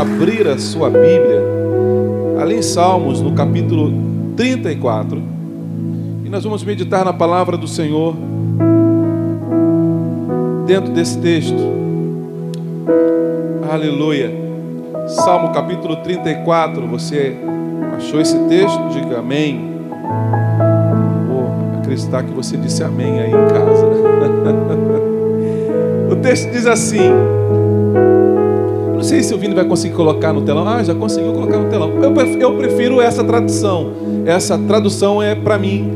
Abrir 0.00 0.48
a 0.48 0.58
sua 0.58 0.88
Bíblia 0.88 1.42
ali 2.40 2.56
em 2.56 2.62
Salmos, 2.62 3.20
no 3.20 3.32
capítulo 3.32 3.92
34. 4.34 5.22
E 6.24 6.28
nós 6.30 6.42
vamos 6.42 6.64
meditar 6.64 7.04
na 7.04 7.12
palavra 7.12 7.58
do 7.58 7.68
Senhor 7.68 8.16
dentro 10.66 10.90
desse 10.92 11.18
texto. 11.18 11.54
Aleluia. 13.70 14.32
Salmo 15.06 15.52
capítulo 15.52 15.96
34. 15.96 16.88
Você 16.88 17.36
achou 17.96 18.22
esse 18.22 18.38
texto? 18.48 18.88
Diga 18.88 19.18
amém. 19.18 19.70
Vou 21.28 21.50
acreditar 21.78 22.22
que 22.22 22.32
você 22.32 22.56
disse 22.56 22.82
amém 22.82 23.20
aí 23.20 23.28
em 23.28 23.48
casa. 23.52 23.86
o 26.10 26.16
texto 26.16 26.50
diz 26.50 26.66
assim: 26.66 27.12
não 29.00 29.04
sei 29.04 29.22
se 29.22 29.32
o 29.32 29.38
Vini 29.38 29.54
vai 29.54 29.64
conseguir 29.64 29.94
colocar 29.94 30.30
no 30.30 30.42
telão. 30.42 30.68
Ah, 30.68 30.82
já 30.82 30.94
conseguiu 30.94 31.32
colocar 31.32 31.56
no 31.56 31.70
telão. 31.70 31.90
Eu 32.38 32.52
prefiro, 32.52 33.00
essa 33.00 33.24
tradução. 33.24 33.92
Essa 34.26 34.58
tradução 34.58 35.22
é 35.22 35.34
para 35.34 35.56
mim. 35.56 35.90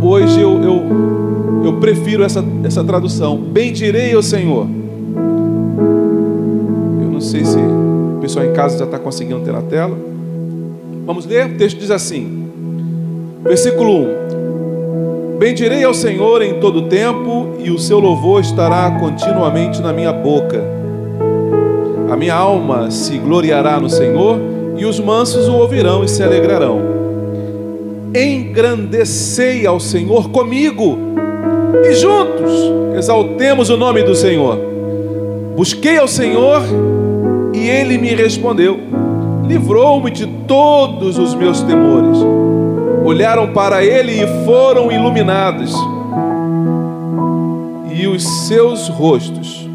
Hoje 0.00 0.40
eu, 0.40 0.62
eu, 0.62 1.64
eu 1.64 1.72
prefiro 1.80 2.22
essa, 2.22 2.44
essa 2.62 2.84
tradução. 2.84 3.36
Bendirei 3.36 4.14
ao 4.14 4.22
Senhor. 4.22 4.68
Eu 7.02 7.10
não 7.10 7.20
sei 7.20 7.44
se 7.44 7.58
o 7.58 8.18
pessoal 8.20 8.46
em 8.46 8.52
casa 8.52 8.78
já 8.78 8.84
está 8.84 9.00
conseguindo 9.00 9.40
ter 9.40 9.50
na 9.50 9.62
tela. 9.62 9.98
Vamos 11.04 11.26
ler? 11.26 11.46
O 11.46 11.58
texto 11.58 11.80
diz 11.80 11.90
assim. 11.90 12.44
Versículo 13.42 14.02
1. 15.34 15.38
Bendirei 15.40 15.82
ao 15.82 15.92
Senhor 15.92 16.40
em 16.42 16.60
todo 16.60 16.82
tempo, 16.82 17.56
e 17.58 17.68
o 17.72 17.80
seu 17.80 17.98
louvor 17.98 18.40
estará 18.42 18.92
continuamente 19.00 19.82
na 19.82 19.92
minha 19.92 20.12
boca. 20.12 20.77
A 22.10 22.16
minha 22.16 22.34
alma 22.34 22.90
se 22.90 23.18
gloriará 23.18 23.78
no 23.78 23.90
Senhor, 23.90 24.38
e 24.78 24.86
os 24.86 24.98
mansos 24.98 25.46
o 25.46 25.54
ouvirão 25.54 26.02
e 26.02 26.08
se 26.08 26.22
alegrarão. 26.22 26.80
Engrandecei 28.14 29.66
ao 29.66 29.78
Senhor 29.78 30.30
comigo, 30.30 30.98
e 31.84 31.94
juntos 31.94 32.50
exaltemos 32.96 33.68
o 33.68 33.76
nome 33.76 34.02
do 34.02 34.14
Senhor. 34.14 34.58
Busquei 35.54 35.98
ao 35.98 36.08
Senhor, 36.08 36.62
e 37.52 37.68
ele 37.68 37.98
me 37.98 38.14
respondeu, 38.14 38.80
livrou-me 39.46 40.10
de 40.10 40.26
todos 40.46 41.18
os 41.18 41.34
meus 41.34 41.60
temores. 41.60 42.18
Olharam 43.04 43.52
para 43.52 43.84
ele 43.84 44.22
e 44.22 44.44
foram 44.46 44.90
iluminados, 44.90 45.74
e 47.92 48.06
os 48.06 48.46
seus 48.46 48.88
rostos 48.88 49.67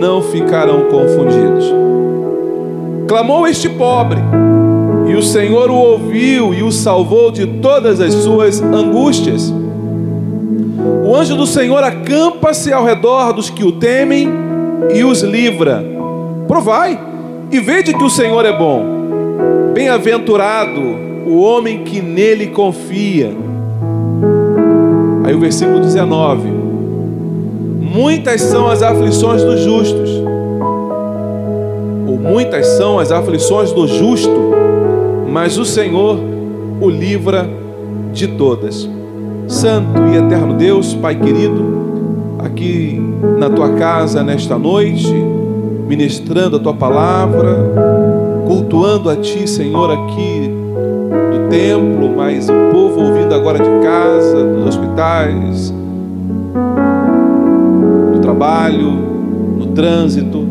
não 0.00 0.22
ficarão 0.22 0.84
confundidos. 0.84 1.70
Clamou 3.06 3.46
este 3.46 3.68
pobre, 3.68 4.18
e 5.06 5.14
o 5.14 5.22
Senhor 5.22 5.70
o 5.70 5.74
ouviu 5.74 6.54
e 6.54 6.62
o 6.62 6.72
salvou 6.72 7.30
de 7.30 7.46
todas 7.46 8.00
as 8.00 8.14
suas 8.14 8.62
angústias. 8.62 9.52
O 11.04 11.14
anjo 11.14 11.36
do 11.36 11.46
Senhor 11.46 11.84
acampa-se 11.84 12.72
ao 12.72 12.84
redor 12.84 13.32
dos 13.32 13.50
que 13.50 13.62
o 13.62 13.72
temem 13.72 14.28
e 14.94 15.04
os 15.04 15.20
livra. 15.20 15.84
Provai 16.48 16.98
e 17.50 17.60
vede 17.60 17.92
que 17.92 18.04
o 18.04 18.10
Senhor 18.10 18.44
é 18.46 18.56
bom. 18.56 18.82
Bem-aventurado 19.74 20.80
o 21.26 21.40
homem 21.40 21.84
que 21.84 22.00
nele 22.00 22.46
confia. 22.46 23.32
Aí 25.24 25.34
o 25.34 25.40
versículo 25.40 25.80
19. 25.80 26.59
Muitas 27.92 28.42
são 28.42 28.68
as 28.68 28.84
aflições 28.84 29.42
dos 29.42 29.62
justos, 29.62 30.08
ou 32.06 32.16
muitas 32.16 32.64
são 32.64 33.00
as 33.00 33.10
aflições 33.10 33.72
do 33.72 33.88
justo, 33.88 34.30
mas 35.28 35.58
o 35.58 35.64
Senhor 35.64 36.16
o 36.80 36.88
livra 36.88 37.50
de 38.12 38.28
todas. 38.28 38.88
Santo 39.48 40.06
e 40.06 40.16
eterno 40.16 40.54
Deus, 40.54 40.94
Pai 40.94 41.16
querido, 41.16 42.38
aqui 42.38 43.02
na 43.36 43.50
tua 43.50 43.70
casa 43.70 44.22
nesta 44.22 44.56
noite, 44.56 45.12
ministrando 45.88 46.58
a 46.58 46.60
tua 46.60 46.74
palavra, 46.74 47.56
cultuando 48.46 49.10
a 49.10 49.16
ti, 49.16 49.50
Senhor, 49.50 49.90
aqui 49.90 50.48
do 51.32 51.48
templo, 51.48 52.08
mas 52.16 52.48
o 52.48 52.70
povo 52.70 53.00
ouvindo 53.00 53.34
agora 53.34 53.58
de 53.58 53.84
casa, 53.84 54.44
dos 54.44 54.76
hospitais, 54.76 55.79
trabalho, 58.40 58.90
no 59.58 59.66
trânsito, 59.66 60.42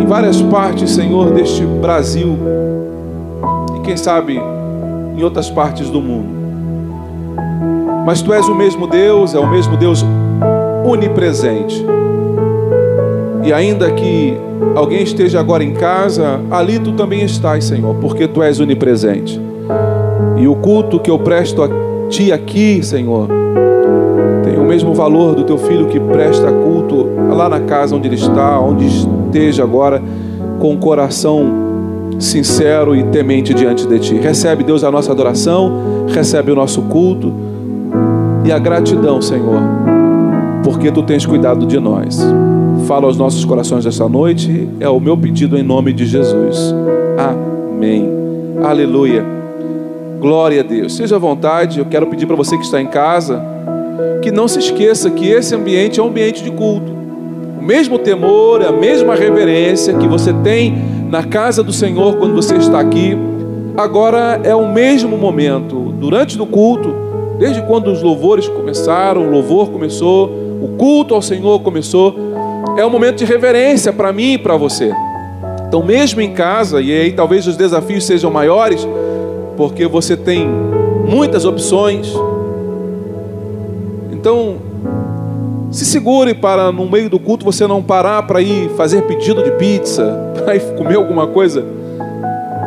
em 0.00 0.06
várias 0.06 0.40
partes, 0.40 0.90
Senhor, 0.90 1.30
deste 1.32 1.62
Brasil 1.66 2.38
e 3.76 3.80
quem 3.80 3.94
sabe 3.94 4.40
em 5.14 5.22
outras 5.22 5.50
partes 5.50 5.90
do 5.90 6.00
mundo. 6.00 6.28
Mas 8.06 8.22
Tu 8.22 8.32
és 8.32 8.48
o 8.48 8.54
mesmo 8.54 8.86
Deus, 8.86 9.34
é 9.34 9.38
o 9.38 9.46
mesmo 9.46 9.76
Deus 9.76 10.02
onipresente. 10.86 11.84
E 13.42 13.52
ainda 13.52 13.90
que 13.90 14.34
alguém 14.74 15.02
esteja 15.02 15.40
agora 15.40 15.62
em 15.62 15.74
casa, 15.74 16.40
ali 16.50 16.78
Tu 16.78 16.92
também 16.92 17.22
estás, 17.22 17.64
Senhor, 17.64 17.96
porque 17.96 18.26
Tu 18.26 18.42
és 18.42 18.60
onipresente. 18.60 19.38
E 20.38 20.48
o 20.48 20.54
culto 20.54 20.98
que 20.98 21.10
eu 21.10 21.18
presto 21.18 21.62
a 21.62 21.68
Ti 22.08 22.32
aqui, 22.32 22.82
Senhor, 22.82 23.28
o 24.64 24.66
mesmo 24.66 24.94
valor 24.94 25.34
do 25.34 25.44
teu 25.44 25.58
filho 25.58 25.86
que 25.86 26.00
presta 26.00 26.50
culto 26.50 27.06
lá 27.36 27.48
na 27.48 27.60
casa 27.60 27.94
onde 27.94 28.08
ele 28.08 28.16
está, 28.16 28.58
onde 28.58 28.86
esteja 28.86 29.62
agora, 29.62 30.02
com 30.58 30.72
o 30.72 30.78
coração 30.78 31.62
sincero 32.18 32.96
e 32.96 33.02
temente 33.04 33.52
diante 33.52 33.86
de 33.86 33.98
ti. 33.98 34.14
Recebe, 34.14 34.64
Deus, 34.64 34.82
a 34.82 34.90
nossa 34.90 35.12
adoração, 35.12 36.06
recebe 36.08 36.50
o 36.50 36.54
nosso 36.54 36.80
culto 36.82 37.32
e 38.44 38.50
a 38.50 38.58
gratidão, 38.58 39.20
Senhor, 39.20 39.60
porque 40.62 40.90
tu 40.90 41.02
tens 41.02 41.26
cuidado 41.26 41.66
de 41.66 41.78
nós. 41.78 42.18
Fala 42.86 43.06
aos 43.06 43.18
nossos 43.18 43.44
corações 43.44 43.84
esta 43.84 44.08
noite, 44.08 44.68
é 44.80 44.88
o 44.88 44.98
meu 44.98 45.16
pedido 45.16 45.58
em 45.58 45.62
nome 45.62 45.92
de 45.92 46.06
Jesus. 46.06 46.74
Amém. 47.18 48.08
Aleluia. 48.62 49.24
Glória 50.20 50.60
a 50.60 50.64
Deus. 50.64 50.96
Seja 50.96 51.16
à 51.16 51.18
vontade, 51.18 51.80
eu 51.80 51.84
quero 51.84 52.06
pedir 52.06 52.24
para 52.24 52.36
você 52.36 52.56
que 52.56 52.64
está 52.64 52.80
em 52.80 52.86
casa 52.86 53.52
que 54.22 54.30
não 54.30 54.48
se 54.48 54.58
esqueça 54.58 55.10
que 55.10 55.28
esse 55.28 55.54
ambiente 55.54 56.00
é 56.00 56.02
um 56.02 56.08
ambiente 56.08 56.42
de 56.42 56.50
culto. 56.50 56.92
O 57.58 57.62
mesmo 57.62 57.98
temor, 57.98 58.62
a 58.62 58.72
mesma 58.72 59.14
reverência 59.14 59.94
que 59.94 60.06
você 60.06 60.32
tem 60.32 60.76
na 61.10 61.24
casa 61.24 61.62
do 61.62 61.72
Senhor 61.72 62.16
quando 62.16 62.34
você 62.34 62.56
está 62.56 62.80
aqui, 62.80 63.16
agora 63.76 64.40
é 64.44 64.54
o 64.54 64.70
mesmo 64.70 65.16
momento, 65.16 65.92
durante 65.98 66.40
o 66.40 66.46
culto, 66.46 66.94
desde 67.38 67.62
quando 67.62 67.90
os 67.90 68.02
louvores 68.02 68.48
começaram, 68.48 69.26
o 69.26 69.30
louvor 69.30 69.70
começou, 69.70 70.30
o 70.62 70.76
culto 70.76 71.14
ao 71.14 71.22
Senhor 71.22 71.60
começou, 71.60 72.14
é 72.76 72.84
um 72.84 72.90
momento 72.90 73.16
de 73.16 73.24
reverência 73.24 73.92
para 73.92 74.12
mim 74.12 74.34
e 74.34 74.38
para 74.38 74.56
você. 74.56 74.90
Então, 75.66 75.82
mesmo 75.82 76.20
em 76.20 76.32
casa, 76.32 76.80
e 76.80 76.92
aí 76.92 77.12
talvez 77.12 77.46
os 77.46 77.56
desafios 77.56 78.04
sejam 78.04 78.30
maiores, 78.30 78.86
porque 79.56 79.86
você 79.86 80.16
tem 80.16 80.48
muitas 81.06 81.44
opções, 81.44 82.14
então, 84.24 84.56
se 85.70 85.84
segure 85.84 86.32
para 86.32 86.72
no 86.72 86.90
meio 86.90 87.10
do 87.10 87.18
culto 87.18 87.44
você 87.44 87.66
não 87.66 87.82
parar 87.82 88.22
para 88.22 88.40
ir 88.40 88.70
fazer 88.70 89.02
pedido 89.02 89.42
de 89.42 89.50
pizza, 89.50 90.18
para 90.32 90.56
ir 90.56 90.60
comer 90.78 90.96
alguma 90.96 91.26
coisa. 91.26 91.62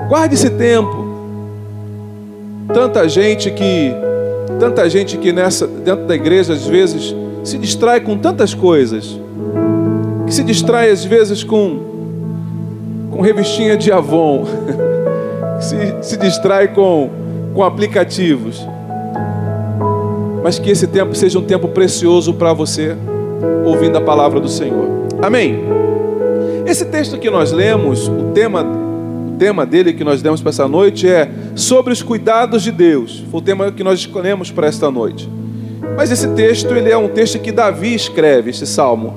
Guarde 0.07 0.35
esse 0.35 0.51
tempo. 0.51 1.07
Tanta 2.71 3.09
gente 3.09 3.49
que 3.49 3.91
tanta 4.59 4.87
gente 4.87 5.17
que 5.17 5.33
nessa 5.33 5.65
dentro 5.65 6.05
da 6.05 6.13
igreja 6.13 6.53
às 6.53 6.67
vezes 6.67 7.15
se 7.43 7.57
distrai 7.57 8.01
com 8.01 8.15
tantas 8.19 8.53
coisas. 8.53 9.19
Que 10.27 10.33
se 10.35 10.43
distrai 10.43 10.91
às 10.91 11.03
vezes 11.03 11.43
com 11.43 11.79
com 13.09 13.19
revistinha 13.19 13.75
de 13.75 13.91
Avon, 13.91 14.45
se, 15.59 15.75
se 16.03 16.17
distrai 16.17 16.67
com, 16.67 17.09
com 17.55 17.63
aplicativos. 17.63 18.63
Mas 20.47 20.57
que 20.57 20.69
esse 20.71 20.87
tempo 20.87 21.13
seja 21.13 21.37
um 21.37 21.41
tempo 21.41 21.67
precioso 21.67 22.33
para 22.33 22.53
você, 22.53 22.95
ouvindo 23.65 23.97
a 23.97 24.01
palavra 24.01 24.39
do 24.39 24.47
Senhor. 24.47 24.87
Amém? 25.21 25.59
Esse 26.65 26.85
texto 26.85 27.17
que 27.17 27.29
nós 27.29 27.51
lemos, 27.51 28.07
o 28.07 28.31
tema, 28.33 28.63
o 28.63 29.37
tema 29.37 29.65
dele 29.65 29.91
que 29.91 30.05
nós 30.05 30.21
demos 30.21 30.39
para 30.39 30.51
essa 30.51 30.65
noite 30.65 31.05
é 31.05 31.29
sobre 31.53 31.91
os 31.91 32.01
cuidados 32.01 32.63
de 32.63 32.71
Deus. 32.71 33.25
Foi 33.29 33.41
o 33.41 33.43
tema 33.43 33.73
que 33.73 33.83
nós 33.83 33.99
escolhemos 33.99 34.49
para 34.49 34.67
esta 34.67 34.89
noite. 34.89 35.29
Mas 35.97 36.11
esse 36.11 36.29
texto, 36.29 36.73
ele 36.73 36.89
é 36.89 36.97
um 36.97 37.09
texto 37.09 37.39
que 37.39 37.51
Davi 37.51 37.93
escreve, 37.93 38.51
esse 38.51 38.65
salmo. 38.65 39.15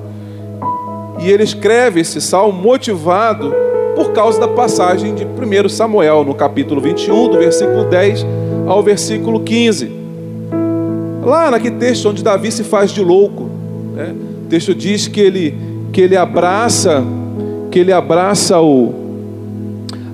E 1.20 1.30
ele 1.30 1.44
escreve 1.44 2.00
esse 2.00 2.20
salmo 2.20 2.60
motivado 2.60 3.54
por 3.94 4.10
causa 4.10 4.40
da 4.40 4.48
passagem 4.48 5.14
de 5.14 5.24
1 5.24 5.68
Samuel, 5.68 6.24
no 6.24 6.34
capítulo 6.34 6.80
21, 6.80 7.28
do 7.28 7.38
versículo 7.38 7.84
10 7.84 8.26
ao 8.66 8.82
versículo 8.82 9.38
15. 9.38 9.99
Lá 11.22 11.50
naquele 11.50 11.76
texto 11.76 12.08
onde 12.08 12.22
Davi 12.22 12.50
se 12.50 12.64
faz 12.64 12.90
de 12.90 13.02
louco, 13.02 13.48
né? 13.94 14.14
o 14.44 14.48
texto 14.48 14.74
diz 14.74 15.06
que 15.06 15.20
ele, 15.20 15.54
que 15.92 16.00
ele 16.00 16.16
abraça, 16.16 17.04
que 17.70 17.78
ele 17.78 17.92
abraça 17.92 18.60
o, 18.60 18.94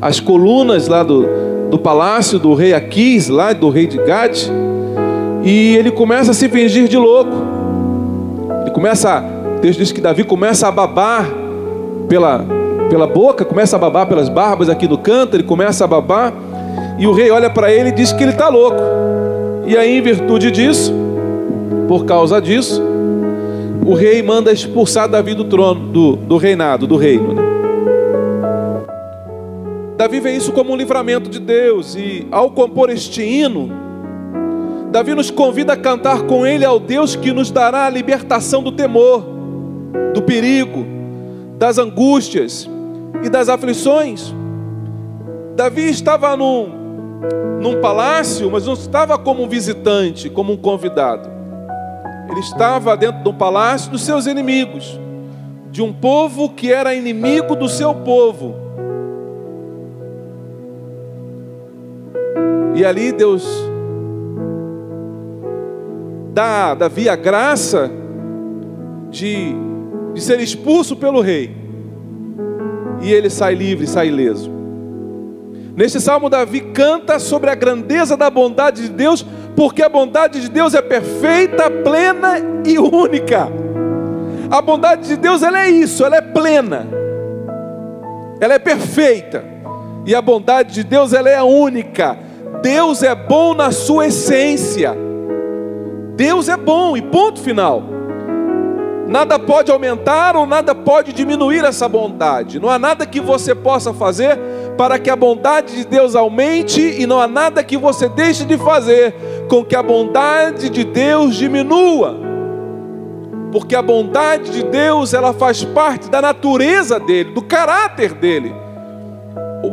as 0.00 0.18
colunas 0.18 0.88
lá 0.88 1.02
do, 1.02 1.26
do 1.70 1.78
palácio 1.78 2.38
do 2.38 2.54
rei 2.54 2.74
Aquis, 2.74 3.28
lá 3.28 3.52
do 3.52 3.70
rei 3.70 3.86
de 3.86 3.98
Gade, 3.98 4.50
e 5.44 5.76
ele 5.76 5.92
começa 5.92 6.32
a 6.32 6.34
se 6.34 6.48
fingir 6.48 6.88
de 6.88 6.96
louco. 6.96 7.32
Ele 8.62 8.70
começa, 8.72 9.24
o 9.56 9.60
texto 9.60 9.78
diz 9.78 9.92
que 9.92 10.00
Davi 10.00 10.24
começa 10.24 10.66
a 10.66 10.72
babar 10.72 11.30
pela, 12.08 12.44
pela 12.90 13.06
boca, 13.06 13.44
começa 13.44 13.76
a 13.76 13.78
babar 13.78 14.06
pelas 14.06 14.28
barbas 14.28 14.68
aqui 14.68 14.88
do 14.88 14.98
canto, 14.98 15.36
ele 15.36 15.44
começa 15.44 15.84
a 15.84 15.86
babar, 15.86 16.32
e 16.98 17.06
o 17.06 17.12
rei 17.12 17.30
olha 17.30 17.48
para 17.48 17.72
ele 17.72 17.90
e 17.90 17.92
diz 17.92 18.12
que 18.12 18.24
ele 18.24 18.32
está 18.32 18.48
louco. 18.48 18.82
E 19.66 19.76
aí, 19.76 19.98
em 19.98 20.00
virtude 20.00 20.52
disso, 20.52 20.94
por 21.88 22.04
causa 22.04 22.40
disso, 22.40 22.80
o 23.84 23.94
rei 23.94 24.22
manda 24.22 24.52
expulsar 24.52 25.08
Davi 25.08 25.34
do 25.34 25.44
trono, 25.44 25.88
do, 25.88 26.16
do 26.16 26.36
reinado, 26.36 26.86
do 26.86 26.96
reino. 26.96 27.34
Né? 27.34 27.42
Davi 29.96 30.20
vê 30.20 30.36
isso 30.36 30.52
como 30.52 30.72
um 30.72 30.76
livramento 30.76 31.28
de 31.28 31.40
Deus, 31.40 31.96
e 31.96 32.28
ao 32.30 32.50
compor 32.50 32.90
este 32.90 33.22
hino, 33.22 33.70
Davi 34.92 35.14
nos 35.14 35.32
convida 35.32 35.72
a 35.72 35.76
cantar 35.76 36.22
com 36.22 36.46
ele 36.46 36.64
ao 36.64 36.78
Deus 36.78 37.16
que 37.16 37.32
nos 37.32 37.50
dará 37.50 37.86
a 37.86 37.90
libertação 37.90 38.62
do 38.62 38.70
temor, 38.70 39.24
do 40.14 40.22
perigo, 40.22 40.86
das 41.58 41.76
angústias 41.76 42.70
e 43.24 43.28
das 43.28 43.48
aflições. 43.48 44.32
Davi 45.56 45.88
estava 45.88 46.36
num, 46.36 46.85
num 47.60 47.80
palácio, 47.80 48.50
mas 48.50 48.66
não 48.66 48.74
estava 48.74 49.18
como 49.18 49.42
um 49.42 49.48
visitante, 49.48 50.28
como 50.28 50.52
um 50.52 50.56
convidado. 50.56 51.28
Ele 52.30 52.40
estava 52.40 52.96
dentro 52.96 53.22
do 53.22 53.32
palácio 53.32 53.90
dos 53.90 54.02
seus 54.02 54.26
inimigos, 54.26 55.00
de 55.70 55.82
um 55.82 55.92
povo 55.92 56.50
que 56.50 56.72
era 56.72 56.94
inimigo 56.94 57.54
do 57.54 57.68
seu 57.68 57.94
povo. 57.94 58.54
E 62.74 62.84
ali 62.84 63.10
Deus 63.12 63.46
dá 66.34 66.72
a 66.72 66.74
Davi 66.74 67.08
a 67.08 67.16
graça 67.16 67.90
de, 69.10 69.54
de 70.12 70.20
ser 70.20 70.40
expulso 70.40 70.94
pelo 70.96 71.20
rei. 71.20 71.56
E 73.00 73.12
ele 73.12 73.30
sai 73.30 73.54
livre, 73.54 73.86
sai 73.86 74.08
ileso. 74.08 74.55
Neste 75.76 76.00
salmo, 76.00 76.30
Davi 76.30 76.62
canta 76.72 77.18
sobre 77.18 77.50
a 77.50 77.54
grandeza 77.54 78.16
da 78.16 78.30
bondade 78.30 78.84
de 78.84 78.88
Deus, 78.88 79.24
porque 79.54 79.82
a 79.82 79.90
bondade 79.90 80.40
de 80.40 80.48
Deus 80.48 80.72
é 80.72 80.80
perfeita, 80.80 81.70
plena 81.70 82.36
e 82.64 82.78
única. 82.78 83.46
A 84.50 84.62
bondade 84.62 85.06
de 85.06 85.16
Deus 85.18 85.42
ela 85.42 85.60
é 85.60 85.68
isso, 85.68 86.02
ela 86.02 86.16
é 86.16 86.22
plena, 86.22 86.86
ela 88.40 88.54
é 88.54 88.58
perfeita, 88.58 89.44
e 90.06 90.14
a 90.14 90.22
bondade 90.22 90.72
de 90.72 90.82
Deus 90.82 91.12
ela 91.12 91.28
é 91.28 91.42
única. 91.42 92.16
Deus 92.62 93.02
é 93.02 93.14
bom 93.14 93.52
na 93.52 93.70
sua 93.70 94.06
essência. 94.06 94.96
Deus 96.14 96.48
é 96.48 96.56
bom 96.56 96.96
e 96.96 97.02
ponto 97.02 97.38
final. 97.38 97.82
Nada 99.06 99.38
pode 99.38 99.70
aumentar 99.70 100.36
ou 100.36 100.46
nada 100.46 100.74
pode 100.74 101.12
diminuir 101.12 101.64
essa 101.64 101.86
bondade. 101.86 102.58
Não 102.58 102.70
há 102.70 102.78
nada 102.78 103.04
que 103.04 103.20
você 103.20 103.54
possa 103.54 103.92
fazer 103.92 104.38
para 104.76 104.98
que 104.98 105.08
a 105.08 105.16
bondade 105.16 105.74
de 105.76 105.86
Deus 105.86 106.14
aumente 106.14 106.80
e 106.80 107.06
não 107.06 107.20
há 107.20 107.26
nada 107.26 107.64
que 107.64 107.76
você 107.76 108.08
deixe 108.08 108.44
de 108.44 108.58
fazer 108.58 109.14
com 109.48 109.64
que 109.64 109.74
a 109.74 109.82
bondade 109.82 110.68
de 110.68 110.84
Deus 110.84 111.34
diminua. 111.34 112.26
Porque 113.50 113.74
a 113.74 113.80
bondade 113.80 114.50
de 114.50 114.62
Deus, 114.64 115.14
ela 115.14 115.32
faz 115.32 115.64
parte 115.64 116.10
da 116.10 116.20
natureza 116.20 117.00
dele, 117.00 117.32
do 117.32 117.40
caráter 117.40 118.12
dele. 118.12 118.54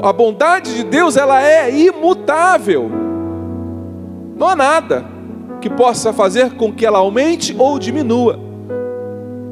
A 0.02 0.14
bondade 0.14 0.74
de 0.76 0.84
Deus, 0.84 1.18
ela 1.18 1.42
é 1.42 1.70
imutável. 1.70 2.90
Não 4.38 4.48
há 4.48 4.56
nada 4.56 5.06
que 5.60 5.70
possa 5.70 6.14
fazer 6.14 6.54
com 6.54 6.72
que 6.72 6.86
ela 6.86 7.00
aumente 7.00 7.56
ou 7.58 7.78
diminua. 7.78 8.40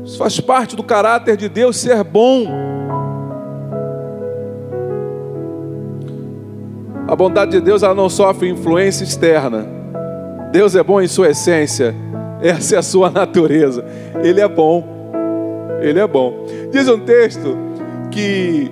Isso 0.03 0.18
faz 0.18 0.39
parte 0.39 0.75
do 0.75 0.83
caráter 0.83 1.36
de 1.36 1.48
Deus 1.48 1.77
ser 1.77 2.03
bom. 2.03 2.45
A 7.12 7.16
bondade 7.16 7.52
de 7.52 7.60
Deus 7.60 7.84
ela 7.84 7.94
não 7.94 8.08
sofre 8.08 8.48
influência 8.48 9.04
externa. 9.04 9.68
Deus 10.50 10.78
é 10.78 10.81
bom 10.81 11.02
em 11.02 11.10
sua 11.10 11.31
essência. 11.31 11.94
Essa 12.42 12.75
é 12.75 12.78
a 12.78 12.81
sua 12.81 13.10
natureza. 13.12 13.84
Ele 14.24 14.40
é 14.40 14.48
bom. 14.48 14.88
Ele 15.81 16.00
é 16.00 16.08
bom. 16.08 16.46
Diz 16.72 16.88
um 16.88 16.98
texto 17.00 17.58
que 18.12 18.72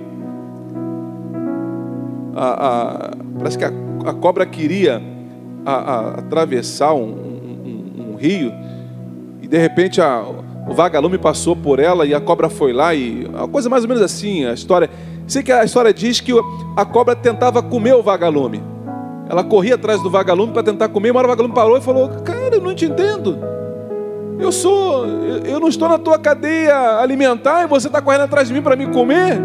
a, 2.34 2.48
a, 2.48 3.10
parece 3.38 3.58
que 3.58 3.64
a, 3.66 3.72
a 4.06 4.14
cobra 4.14 4.46
queria 4.46 5.02
a, 5.66 6.20
atravessar 6.20 6.94
um, 6.94 8.16
rio, 8.18 8.54
e 9.42 9.46
de 9.46 9.58
repente 9.58 10.00
o 10.66 10.72
vagalume 10.72 11.18
passou 11.18 11.54
por 11.54 11.78
ela 11.78 12.06
e 12.06 12.14
a 12.14 12.20
cobra 12.20 12.48
foi 12.48 12.72
lá, 12.72 12.94
e 12.94 13.26
uma 13.26 13.48
coisa 13.48 13.68
mais 13.68 13.82
ou 13.82 13.88
menos 13.88 14.02
assim, 14.02 14.46
a 14.46 14.54
história. 14.54 14.88
Sei 15.30 15.44
que 15.44 15.52
a 15.52 15.62
história 15.62 15.94
diz 15.94 16.18
que 16.18 16.32
a 16.76 16.84
cobra 16.84 17.14
tentava 17.14 17.62
comer 17.62 17.94
o 17.94 18.02
vagalume. 18.02 18.60
Ela 19.28 19.44
corria 19.44 19.76
atrás 19.76 20.02
do 20.02 20.10
vagalume 20.10 20.52
para 20.52 20.64
tentar 20.64 20.88
comer, 20.88 21.12
mas 21.12 21.22
o 21.22 21.28
vagalume 21.28 21.54
parou 21.54 21.76
e 21.76 21.80
falou: 21.80 22.08
Cara, 22.24 22.56
eu 22.56 22.60
não 22.60 22.74
te 22.74 22.86
entendo. 22.86 23.38
Eu 24.40 24.50
sou, 24.50 25.06
eu 25.46 25.60
não 25.60 25.68
estou 25.68 25.88
na 25.88 25.98
tua 25.98 26.18
cadeia 26.18 26.98
alimentar 26.98 27.62
e 27.62 27.68
você 27.68 27.86
está 27.86 28.02
correndo 28.02 28.22
atrás 28.22 28.48
de 28.48 28.54
mim 28.54 28.60
para 28.60 28.74
me 28.74 28.88
comer. 28.88 29.40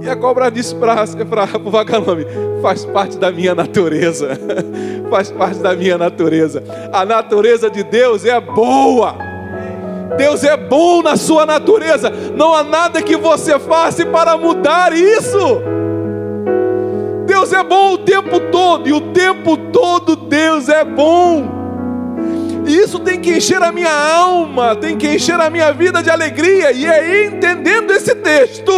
E 0.00 0.08
a 0.08 0.16
cobra 0.16 0.50
disse 0.50 0.74
para 0.74 1.04
o 1.62 1.70
vagalume: 1.70 2.24
faz 2.62 2.86
parte 2.86 3.18
da 3.18 3.30
minha 3.30 3.54
natureza, 3.54 4.30
faz 5.10 5.30
parte 5.30 5.58
da 5.58 5.76
minha 5.76 5.98
natureza. 5.98 6.64
A 6.90 7.04
natureza 7.04 7.68
de 7.68 7.82
Deus 7.82 8.24
é 8.24 8.40
boa. 8.40 9.25
Deus 10.16 10.44
é 10.44 10.56
bom 10.56 11.02
na 11.02 11.16
sua 11.16 11.44
natureza. 11.44 12.10
Não 12.34 12.54
há 12.54 12.62
nada 12.62 13.02
que 13.02 13.16
você 13.16 13.58
faça 13.58 14.04
para 14.06 14.36
mudar 14.36 14.92
isso. 14.92 15.62
Deus 17.26 17.52
é 17.52 17.62
bom 17.62 17.94
o 17.94 17.98
tempo 17.98 18.38
todo, 18.52 18.88
e 18.88 18.92
o 18.92 19.12
tempo 19.12 19.56
todo 19.56 20.14
Deus 20.14 20.68
é 20.68 20.84
bom. 20.84 21.56
E 22.66 22.76
isso 22.78 22.98
tem 22.98 23.20
que 23.20 23.36
encher 23.36 23.62
a 23.62 23.70
minha 23.70 23.92
alma, 23.92 24.74
tem 24.74 24.96
que 24.96 25.08
encher 25.08 25.40
a 25.40 25.50
minha 25.50 25.72
vida 25.72 26.02
de 26.02 26.10
alegria. 26.10 26.72
E 26.72 26.86
é 26.86 27.26
entendendo 27.26 27.92
esse 27.92 28.14
texto 28.14 28.72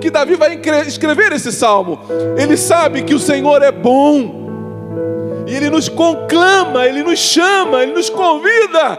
que 0.00 0.10
Davi 0.10 0.36
vai 0.36 0.58
escrever 0.86 1.32
esse 1.32 1.52
salmo. 1.52 2.00
Ele 2.36 2.56
sabe 2.56 3.02
que 3.02 3.14
o 3.14 3.18
Senhor 3.18 3.62
é 3.62 3.72
bom. 3.72 4.46
E 5.46 5.54
ele 5.54 5.70
nos 5.70 5.88
conclama, 5.88 6.86
ele 6.86 7.02
nos 7.02 7.18
chama, 7.18 7.82
ele 7.82 7.92
nos 7.92 8.08
convida 8.08 8.98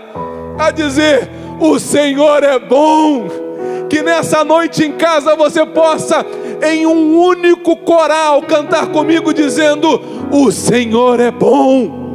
a 0.59 0.71
dizer: 0.71 1.29
"O 1.59 1.79
Senhor 1.79 2.43
é 2.43 2.59
bom". 2.59 3.27
Que 3.89 4.01
nessa 4.01 4.43
noite 4.43 4.83
em 4.83 4.91
casa 4.93 5.35
você 5.35 5.65
possa 5.65 6.25
em 6.61 6.85
um 6.85 7.17
único 7.17 7.77
coral 7.77 8.41
cantar 8.41 8.87
comigo 8.87 9.33
dizendo: 9.33 10.01
"O 10.31 10.51
Senhor 10.51 11.19
é 11.19 11.31
bom". 11.31 12.07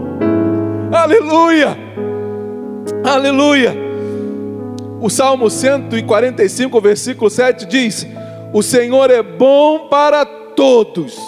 Aleluia! 0.92 1.76
Aleluia! 3.04 3.74
O 5.00 5.08
Salmo 5.10 5.50
145, 5.50 6.80
versículo 6.80 7.30
7 7.30 7.66
diz: 7.66 8.06
o 8.52 8.62
Senhor 8.62 9.10
é 9.10 9.22
bom 9.22 9.88
para 9.88 10.26
todos, 10.26 11.18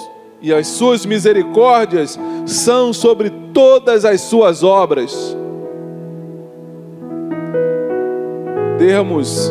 e 0.42 0.52
as 0.52 0.66
suas 0.66 1.06
misericórdias 1.06 2.20
são 2.44 2.92
sobre 2.92 3.30
todas 3.30 4.04
as 4.04 4.20
suas 4.20 4.62
obras. 4.62 5.34
Termos, 8.86 9.50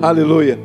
aleluia, 0.00 0.58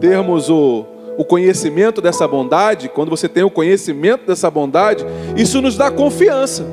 termos 0.00 0.50
o, 0.50 0.84
o 1.16 1.24
conhecimento 1.24 2.00
dessa 2.00 2.26
bondade, 2.26 2.88
quando 2.88 3.08
você 3.08 3.28
tem 3.28 3.44
o 3.44 3.50
conhecimento 3.52 4.26
dessa 4.26 4.50
bondade, 4.50 5.06
isso 5.36 5.62
nos 5.62 5.76
dá 5.76 5.92
confiança. 5.92 6.66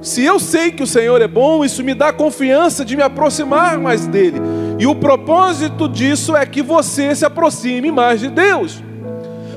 Se 0.00 0.24
eu 0.24 0.40
sei 0.40 0.72
que 0.72 0.82
o 0.82 0.86
Senhor 0.86 1.20
é 1.20 1.28
bom, 1.28 1.62
isso 1.66 1.84
me 1.84 1.92
dá 1.92 2.14
confiança 2.14 2.82
de 2.82 2.96
me 2.96 3.02
aproximar 3.02 3.78
mais 3.78 4.06
dele. 4.06 4.40
E 4.78 4.86
o 4.86 4.94
propósito 4.94 5.86
disso 5.86 6.34
é 6.34 6.46
que 6.46 6.62
você 6.62 7.14
se 7.14 7.26
aproxime 7.26 7.90
mais 7.92 8.20
de 8.20 8.30
Deus. 8.30 8.82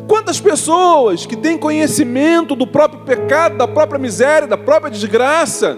Quantas 0.10 0.42
pessoas 0.42 1.26
que 1.26 1.38
têm 1.38 1.58
conhecimento 1.58 2.54
do 2.54 2.68
próprio 2.68 3.06
pecado, 3.06 3.56
da 3.56 3.66
própria 3.66 3.98
miséria, 3.98 4.46
da 4.46 4.58
própria 4.58 4.92
desgraça, 4.92 5.78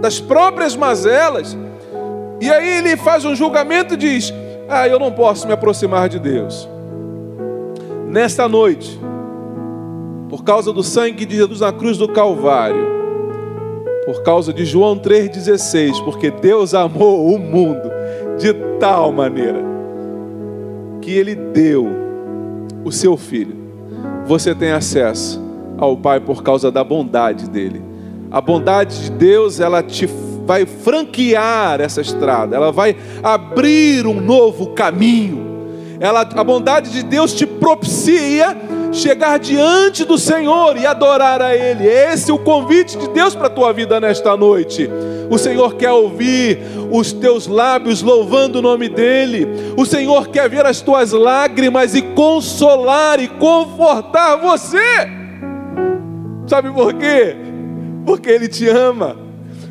das 0.00 0.20
próprias 0.20 0.76
mazelas, 0.76 1.58
e 2.40 2.50
aí 2.50 2.78
ele 2.78 2.96
faz 2.96 3.24
um 3.24 3.34
julgamento 3.34 3.94
e 3.94 3.96
diz: 3.96 4.32
Ah, 4.68 4.88
eu 4.88 4.98
não 4.98 5.12
posso 5.12 5.46
me 5.46 5.52
aproximar 5.52 6.08
de 6.08 6.18
Deus. 6.18 6.68
Nesta 8.08 8.48
noite, 8.48 8.98
por 10.28 10.42
causa 10.42 10.72
do 10.72 10.82
sangue 10.82 11.24
de 11.24 11.36
Jesus 11.36 11.60
na 11.60 11.72
cruz 11.72 11.98
do 11.98 12.08
Calvário, 12.08 12.88
por 14.06 14.22
causa 14.22 14.52
de 14.52 14.64
João 14.64 14.98
3,16, 14.98 16.02
porque 16.04 16.30
Deus 16.30 16.74
amou 16.74 17.32
o 17.32 17.38
mundo 17.38 17.90
de 18.38 18.54
tal 18.78 19.12
maneira 19.12 19.70
que 21.00 21.12
Ele 21.12 21.34
deu 21.34 21.88
o 22.84 22.90
seu 22.90 23.16
Filho. 23.16 23.56
Você 24.26 24.54
tem 24.54 24.72
acesso 24.72 25.40
ao 25.76 25.96
Pai 25.96 26.20
por 26.20 26.42
causa 26.42 26.70
da 26.70 26.82
bondade 26.82 27.48
dele. 27.48 27.82
A 28.30 28.40
bondade 28.40 29.04
de 29.04 29.10
Deus, 29.10 29.60
ela 29.60 29.82
te 29.82 30.06
vai 30.50 30.66
franquear 30.66 31.80
essa 31.80 32.00
estrada, 32.00 32.56
ela 32.56 32.72
vai 32.72 32.96
abrir 33.22 34.04
um 34.04 34.20
novo 34.20 34.70
caminho. 34.70 35.48
Ela, 36.00 36.22
a 36.22 36.42
bondade 36.42 36.90
de 36.90 37.04
Deus 37.04 37.32
te 37.32 37.46
propicia 37.46 38.56
chegar 38.90 39.38
diante 39.38 40.04
do 40.04 40.18
Senhor 40.18 40.76
e 40.76 40.84
adorar 40.84 41.40
a 41.40 41.54
Ele. 41.54 41.86
Esse 41.86 42.32
é 42.32 42.34
o 42.34 42.38
convite 42.40 42.98
de 42.98 43.08
Deus 43.10 43.32
para 43.32 43.46
a 43.46 43.50
tua 43.50 43.72
vida 43.72 44.00
nesta 44.00 44.36
noite. 44.36 44.90
O 45.30 45.38
Senhor 45.38 45.76
quer 45.76 45.92
ouvir 45.92 46.58
os 46.90 47.12
teus 47.12 47.46
lábios 47.46 48.02
louvando 48.02 48.58
o 48.58 48.62
nome 48.62 48.88
dEle. 48.88 49.46
O 49.76 49.86
Senhor 49.86 50.30
quer 50.30 50.50
ver 50.50 50.66
as 50.66 50.80
tuas 50.80 51.12
lágrimas 51.12 51.94
e 51.94 52.02
consolar 52.02 53.20
e 53.20 53.28
confortar 53.28 54.34
você. 54.34 55.08
Sabe 56.48 56.72
por 56.72 56.92
quê? 56.94 57.36
Porque 58.04 58.28
Ele 58.28 58.48
te 58.48 58.68
ama. 58.68 59.29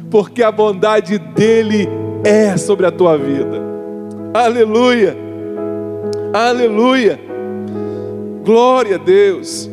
Porque 0.10 0.42
a 0.42 0.52
bondade 0.52 1.18
dEle 1.18 1.88
é 2.24 2.58
sobre 2.58 2.86
a 2.86 2.92
tua 2.92 3.18
vida. 3.18 3.62
Aleluia. 4.34 5.16
Aleluia. 6.34 7.20
Glória 8.44 8.96
a 8.96 9.00
Deus. 9.00 9.70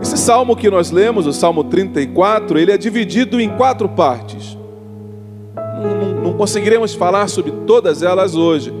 Esse 0.00 0.16
salmo 0.16 0.56
que 0.56 0.70
nós 0.70 0.90
lemos, 0.90 1.26
o 1.26 1.32
Salmo 1.32 1.64
34, 1.64 2.58
ele 2.58 2.72
é 2.72 2.78
dividido 2.78 3.40
em 3.40 3.50
quatro 3.50 3.88
partes. 3.88 4.56
Não, 6.22 6.32
conseguiremos 6.34 6.94
falar 6.94 7.28
sobre 7.28 7.52
todas 7.66 8.02
elas 8.02 8.34
hoje, 8.34 8.72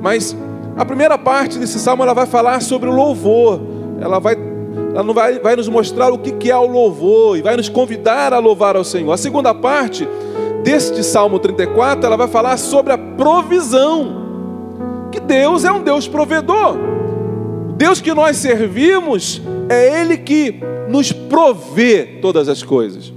mas 0.00 0.36
a 0.76 0.84
primeira 0.84 1.18
parte 1.18 1.58
desse 1.58 1.78
salmo 1.78 2.02
ela 2.02 2.14
vai 2.14 2.26
falar 2.26 2.62
sobre 2.62 2.88
o 2.88 2.92
louvor. 2.92 3.60
Ela 4.00 4.18
vai, 4.18 4.36
ela 4.92 5.02
não 5.02 5.14
vai, 5.14 5.38
vai 5.38 5.54
nos 5.56 5.68
mostrar 5.68 6.12
o 6.12 6.18
que 6.18 6.50
é 6.50 6.56
o 6.56 6.66
louvor 6.66 7.36
e 7.36 7.42
vai 7.42 7.56
nos 7.56 7.68
convidar 7.68 8.32
a 8.32 8.38
louvar 8.38 8.76
ao 8.76 8.84
Senhor. 8.84 9.12
A 9.12 9.16
segunda 9.16 9.54
parte 9.54 10.08
deste 10.62 11.02
Salmo 11.04 11.38
34, 11.38 12.04
ela 12.04 12.16
vai 12.16 12.28
falar 12.28 12.56
sobre 12.56 12.92
a 12.92 12.98
provisão. 12.98 14.20
Que 15.12 15.20
Deus 15.20 15.64
é 15.64 15.72
um 15.72 15.82
Deus 15.82 16.08
provedor. 16.08 16.76
Deus 17.76 18.00
que 18.00 18.12
nós 18.12 18.36
servimos 18.36 19.40
é 19.68 20.00
Ele 20.00 20.18
que 20.18 20.60
nos 20.88 21.12
provê 21.12 22.18
todas 22.20 22.48
as 22.48 22.62
coisas. 22.62 23.12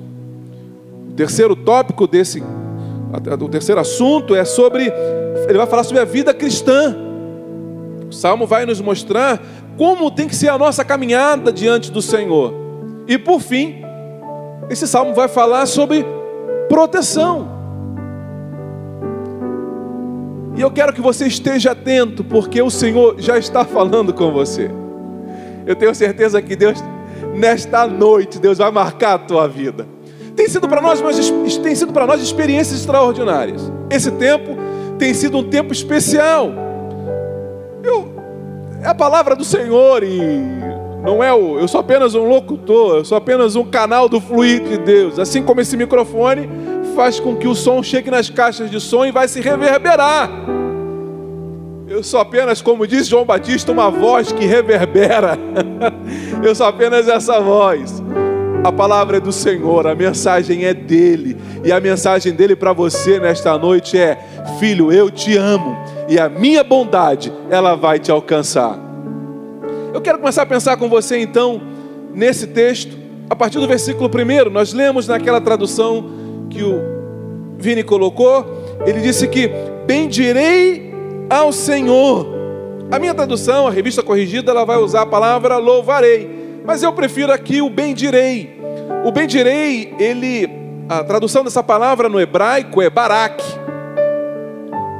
O 1.10 1.14
terceiro 1.16 1.56
tópico 1.56 2.08
desse, 2.08 2.42
o 3.40 3.50
terceiro 3.50 3.82
assunto 3.82 4.36
é 4.36 4.46
sobre, 4.46 4.92
ele 5.48 5.58
vai 5.58 5.68
falar 5.68 5.84
sobre 5.84 6.02
a 6.02 6.06
vida 6.06 6.34
cristã. 6.34 6.96
O 8.14 8.16
Salmo 8.16 8.46
vai 8.46 8.64
nos 8.64 8.80
mostrar 8.80 9.42
como 9.76 10.12
tem 10.12 10.28
que 10.28 10.36
ser 10.36 10.50
a 10.50 10.58
nossa 10.58 10.86
caminhada 10.86 11.52
diante 11.52 11.92
do 11.92 12.00
Senhor. 12.00 12.54
E 13.08 13.18
por 13.18 13.42
fim, 13.42 13.84
esse 14.70 14.88
salmo 14.88 15.16
vai 15.16 15.28
falar 15.28 15.66
sobre 15.66 16.06
proteção. 16.70 17.50
E 20.56 20.62
eu 20.62 20.70
quero 20.70 20.94
que 20.94 21.02
você 21.02 21.26
esteja 21.26 21.72
atento, 21.72 22.24
porque 22.24 22.62
o 22.62 22.70
Senhor 22.70 23.16
já 23.18 23.36
está 23.36 23.66
falando 23.66 24.14
com 24.14 24.32
você. 24.32 24.70
Eu 25.66 25.76
tenho 25.76 25.96
certeza 25.96 26.40
que 26.40 26.56
Deus, 26.56 26.84
nesta 27.34 27.88
noite, 27.88 28.38
Deus 28.38 28.60
vai 28.60 28.70
marcar 28.70 29.16
a 29.16 29.18
tua 29.18 29.48
vida. 29.48 29.88
Tem 30.36 30.48
sido 30.48 30.70
para 30.70 30.82
nós, 30.82 31.02
tem 31.64 31.74
sido 31.74 31.92
para 31.92 32.06
nós 32.06 32.22
experiências 32.22 32.80
extraordinárias. 32.80 33.72
Esse 33.90 34.12
tempo 34.12 34.56
tem 35.00 35.16
sido 35.16 35.40
um 35.40 35.44
tempo 35.44 35.74
especial. 35.74 36.73
É 38.84 38.88
a 38.90 38.94
palavra 38.94 39.34
do 39.34 39.46
Senhor 39.46 40.04
e 40.04 40.20
não 41.02 41.24
é 41.24 41.34
o, 41.34 41.58
eu 41.58 41.70
sou 41.70 41.80
apenas 41.80 42.16
um 42.16 42.28
locutor, 42.28 42.98
eu 42.98 43.06
sou 43.06 43.18
apenas 43.18 43.56
um 43.56 43.64
canal 43.64 44.10
do 44.10 44.20
fluir 44.20 44.62
de 44.62 44.78
Deus. 44.78 45.18
Assim 45.18 45.42
como 45.42 45.62
esse 45.62 45.78
microfone 45.78 46.50
faz 46.94 47.18
com 47.18 47.34
que 47.34 47.48
o 47.48 47.56
som 47.56 47.82
chegue 47.82 48.12
nas 48.12 48.30
caixas 48.30 48.70
de 48.70 48.82
som 48.82 49.06
e 49.06 49.12
vai 49.12 49.30
se 49.30 49.40
reverberar. 49.40 50.30
Eu 51.88 52.04
sou 52.04 52.20
apenas, 52.20 52.62
como 52.62 52.86
diz 52.86 53.08
João 53.08 53.24
Batista, 53.24 53.72
uma 53.72 53.90
voz 53.90 54.34
que 54.34 54.46
reverbera. 54.46 55.38
Eu 56.44 56.54
sou 56.54 56.66
apenas 56.66 57.08
essa 57.08 57.40
voz. 57.40 58.04
A 58.66 58.72
palavra 58.72 59.18
é 59.18 59.20
do 59.20 59.32
Senhor, 59.32 59.88
a 59.88 59.96
mensagem 59.96 60.66
é 60.66 60.74
dele. 60.74 61.38
E 61.64 61.72
a 61.72 61.80
mensagem 61.80 62.34
dele 62.34 62.56
para 62.56 62.74
você 62.74 63.20
nesta 63.20 63.58
noite 63.58 63.98
é: 63.98 64.18
Filho, 64.60 64.92
eu 64.92 65.12
te 65.12 65.38
amo 65.38 65.78
e 66.08 66.20
a 66.20 66.28
minha 66.30 66.64
bondade, 66.64 67.32
ela 67.50 67.76
vai 67.76 68.00
te 68.00 68.12
alcançar. 68.12 68.78
Eu 69.94 70.02
quero 70.02 70.20
começar 70.20 70.42
a 70.42 70.46
pensar 70.46 70.78
com 70.78 70.90
você 70.90 71.20
então 71.20 71.62
nesse 72.14 72.48
texto, 72.48 72.98
a 73.30 73.36
partir 73.36 73.60
do 73.60 73.68
versículo 73.68 74.10
1. 74.10 74.50
Nós 74.50 74.74
lemos 74.74 75.08
naquela 75.08 75.40
tradução 75.40 76.06
que 76.50 76.64
o 76.64 76.94
Vini 77.58 77.84
colocou, 77.84 78.46
ele 78.86 79.02
disse 79.02 79.28
que 79.28 79.50
bendirei 79.86 80.94
ao 81.30 81.52
Senhor. 81.52 82.28
A 82.92 83.00
minha 83.00 83.14
tradução, 83.14 83.68
a 83.68 83.72
revista 83.72 84.04
corrigida, 84.04 84.52
ela 84.52 84.66
vai 84.66 84.78
usar 84.78 85.04
a 85.04 85.06
palavra 85.06 85.58
louvarei, 85.58 86.60
mas 86.66 86.84
eu 86.84 86.92
prefiro 86.94 87.32
aqui 87.32 87.62
o 87.62 87.70
bendirei. 87.70 88.60
O 89.06 89.12
bendirei, 89.12 89.94
ele, 89.98 90.50
a 90.90 91.04
tradução 91.04 91.44
dessa 91.44 91.64
palavra 91.64 92.10
no 92.10 92.20
hebraico 92.20 92.82
é 92.82 92.90
barak. 92.90 93.44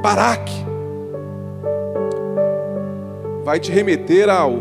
Barak. 0.02 0.63
Vai 3.44 3.60
te 3.60 3.70
remeter 3.70 4.30
ao, 4.30 4.58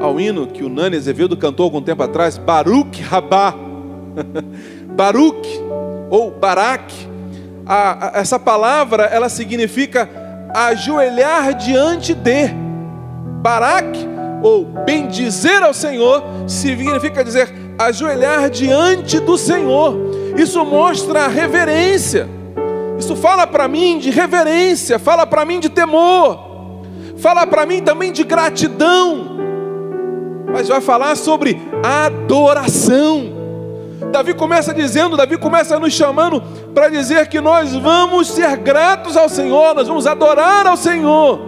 ao 0.00 0.20
hino 0.20 0.46
que 0.46 0.62
o 0.62 0.68
Nani 0.68 0.96
Azevedo 0.96 1.36
cantou 1.36 1.64
algum 1.64 1.82
tempo 1.82 2.02
atrás, 2.02 2.38
Baruch 2.38 3.02
Rabá. 3.02 3.54
Baruch 4.94 5.48
ou 6.08 6.30
Barak, 6.30 6.94
a, 7.66 8.16
a, 8.16 8.20
essa 8.20 8.38
palavra 8.38 9.04
ela 9.04 9.28
significa 9.28 10.08
ajoelhar 10.54 11.54
diante 11.54 12.14
de. 12.14 12.48
Barak, 13.42 13.98
ou 14.42 14.64
bendizer 14.64 15.62
ao 15.62 15.74
Senhor, 15.74 16.22
significa 16.46 17.24
dizer 17.24 17.52
ajoelhar 17.76 18.48
diante 18.48 19.18
do 19.18 19.36
Senhor. 19.36 19.96
Isso 20.36 20.64
mostra 20.64 21.26
reverência. 21.26 22.28
Isso 22.98 23.16
fala 23.16 23.46
para 23.46 23.66
mim 23.66 23.98
de 23.98 24.10
reverência, 24.10 24.98
fala 24.98 25.26
para 25.26 25.44
mim 25.44 25.58
de 25.58 25.68
temor, 25.68 26.43
fala 27.24 27.46
para 27.46 27.64
mim 27.64 27.80
também 27.80 28.12
de 28.12 28.22
gratidão, 28.22 29.38
mas 30.52 30.68
vai 30.68 30.82
falar 30.82 31.16
sobre 31.16 31.58
adoração. 31.82 33.32
Davi 34.12 34.34
começa 34.34 34.74
dizendo, 34.74 35.16
Davi 35.16 35.38
começa 35.38 35.80
nos 35.80 35.94
chamando 35.94 36.42
para 36.74 36.90
dizer 36.90 37.26
que 37.28 37.40
nós 37.40 37.74
vamos 37.74 38.28
ser 38.28 38.58
gratos 38.58 39.16
ao 39.16 39.30
Senhor, 39.30 39.74
nós 39.74 39.88
vamos 39.88 40.06
adorar 40.06 40.66
ao 40.66 40.76
Senhor. 40.76 41.40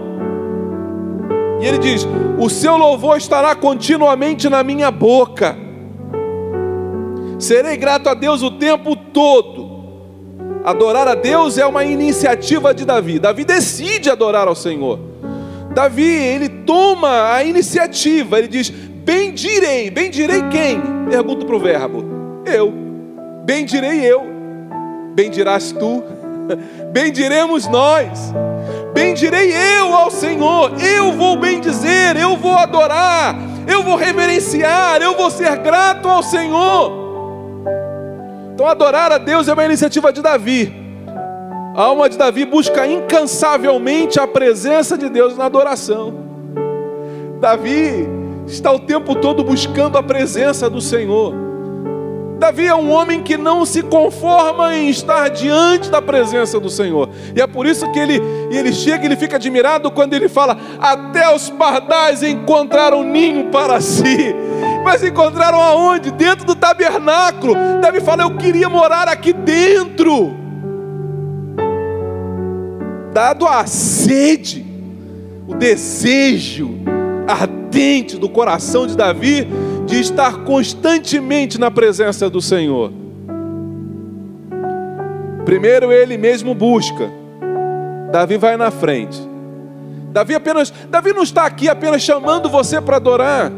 E 1.60 1.66
ele 1.66 1.76
diz: 1.76 2.08
O 2.38 2.48
seu 2.48 2.78
louvor 2.78 3.18
estará 3.18 3.54
continuamente 3.54 4.48
na 4.48 4.64
minha 4.64 4.90
boca. 4.90 5.58
Serei 7.38 7.76
grato 7.76 8.08
a 8.08 8.14
Deus 8.14 8.42
o 8.42 8.50
tempo 8.52 8.96
todo. 8.96 9.76
Adorar 10.64 11.06
a 11.06 11.14
Deus 11.14 11.58
é 11.58 11.66
uma 11.66 11.84
iniciativa 11.84 12.72
de 12.72 12.86
Davi. 12.86 13.18
Davi 13.18 13.44
decide 13.44 14.08
adorar 14.08 14.48
ao 14.48 14.54
Senhor. 14.54 15.15
Davi, 15.76 16.10
ele 16.10 16.48
toma 16.48 17.34
a 17.34 17.44
iniciativa, 17.44 18.38
ele 18.38 18.48
diz: 18.48 18.70
Bendirei, 18.70 19.90
bendirei 19.90 20.42
quem? 20.48 20.80
Pergunta 21.10 21.44
para 21.44 21.54
o 21.54 21.60
verbo 21.60 22.02
eu. 22.46 22.72
Bendirei 23.44 24.00
eu. 24.00 24.24
Bendirás 25.14 25.72
tu. 25.72 26.02
Bendiremos 26.92 27.68
nós. 27.68 28.32
bendirei 28.94 29.52
eu 29.52 29.92
ao 29.92 30.10
Senhor, 30.10 30.72
eu 30.80 31.12
vou 31.12 31.36
bendizer, 31.36 32.16
eu 32.16 32.38
vou 32.38 32.54
adorar, 32.54 33.36
eu 33.66 33.82
vou 33.82 33.96
reverenciar, 33.96 35.02
eu 35.02 35.14
vou 35.14 35.30
ser 35.30 35.58
grato 35.58 36.08
ao 36.08 36.22
Senhor. 36.22 36.90
Então, 38.54 38.66
adorar 38.66 39.12
a 39.12 39.18
Deus 39.18 39.46
é 39.46 39.52
uma 39.52 39.64
iniciativa 39.66 40.10
de 40.10 40.22
Davi. 40.22 40.85
A 41.76 41.82
alma 41.82 42.08
de 42.08 42.16
Davi 42.16 42.46
busca 42.46 42.86
incansavelmente 42.86 44.18
a 44.18 44.26
presença 44.26 44.96
de 44.96 45.10
Deus 45.10 45.36
na 45.36 45.44
adoração. 45.44 46.14
Davi 47.38 48.08
está 48.46 48.72
o 48.72 48.78
tempo 48.78 49.14
todo 49.14 49.44
buscando 49.44 49.98
a 49.98 50.02
presença 50.02 50.70
do 50.70 50.80
Senhor. 50.80 51.34
Davi 52.38 52.66
é 52.66 52.74
um 52.74 52.90
homem 52.90 53.22
que 53.22 53.36
não 53.36 53.66
se 53.66 53.82
conforma 53.82 54.74
em 54.74 54.88
estar 54.88 55.28
diante 55.28 55.90
da 55.90 56.00
presença 56.00 56.58
do 56.58 56.70
Senhor. 56.70 57.10
E 57.34 57.42
é 57.42 57.46
por 57.46 57.66
isso 57.66 57.92
que 57.92 57.98
ele, 57.98 58.22
ele 58.50 58.72
chega 58.72 59.04
ele 59.04 59.14
fica 59.14 59.36
admirado 59.36 59.90
quando 59.90 60.14
ele 60.14 60.30
fala: 60.30 60.56
Até 60.80 61.34
os 61.34 61.50
pardais 61.50 62.22
encontraram 62.22 63.02
ninho 63.02 63.50
para 63.50 63.82
si. 63.82 64.34
Mas 64.82 65.04
encontraram 65.04 65.60
aonde? 65.60 66.10
Dentro 66.10 66.46
do 66.46 66.54
tabernáculo. 66.54 67.54
Davi 67.82 68.00
fala: 68.00 68.22
Eu 68.22 68.34
queria 68.34 68.70
morar 68.70 69.08
aqui 69.08 69.34
dentro. 69.34 70.45
Dado 73.16 73.46
a 73.46 73.64
sede, 73.64 74.62
o 75.48 75.54
desejo 75.54 76.68
ardente 77.26 78.18
do 78.18 78.28
coração 78.28 78.86
de 78.86 78.94
Davi, 78.94 79.48
de 79.86 79.98
estar 79.98 80.44
constantemente 80.44 81.58
na 81.58 81.70
presença 81.70 82.28
do 82.28 82.42
Senhor. 82.42 82.92
Primeiro 85.46 85.90
ele 85.90 86.18
mesmo 86.18 86.54
busca. 86.54 87.10
Davi 88.12 88.36
vai 88.36 88.58
na 88.58 88.70
frente. 88.70 89.18
Davi 90.12 90.34
apenas, 90.34 90.70
Davi 90.90 91.14
não 91.14 91.22
está 91.22 91.46
aqui 91.46 91.70
apenas 91.70 92.02
chamando 92.02 92.50
você 92.50 92.82
para 92.82 92.96
adorar. 92.96 93.50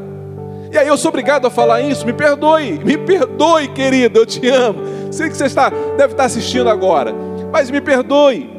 E 0.70 0.78
aí 0.78 0.86
eu 0.86 0.96
sou 0.96 1.08
obrigado 1.08 1.48
a 1.48 1.50
falar 1.50 1.80
isso. 1.80 2.06
Me 2.06 2.12
perdoe, 2.12 2.78
me 2.84 2.96
perdoe, 2.96 3.66
querido, 3.66 4.20
eu 4.20 4.24
te 4.24 4.48
amo. 4.48 4.84
Sei 5.10 5.28
que 5.28 5.36
você 5.36 5.46
está, 5.46 5.68
deve 5.96 6.12
estar 6.12 6.26
assistindo 6.26 6.70
agora, 6.70 7.12
mas 7.50 7.72
me 7.72 7.80
perdoe. 7.80 8.57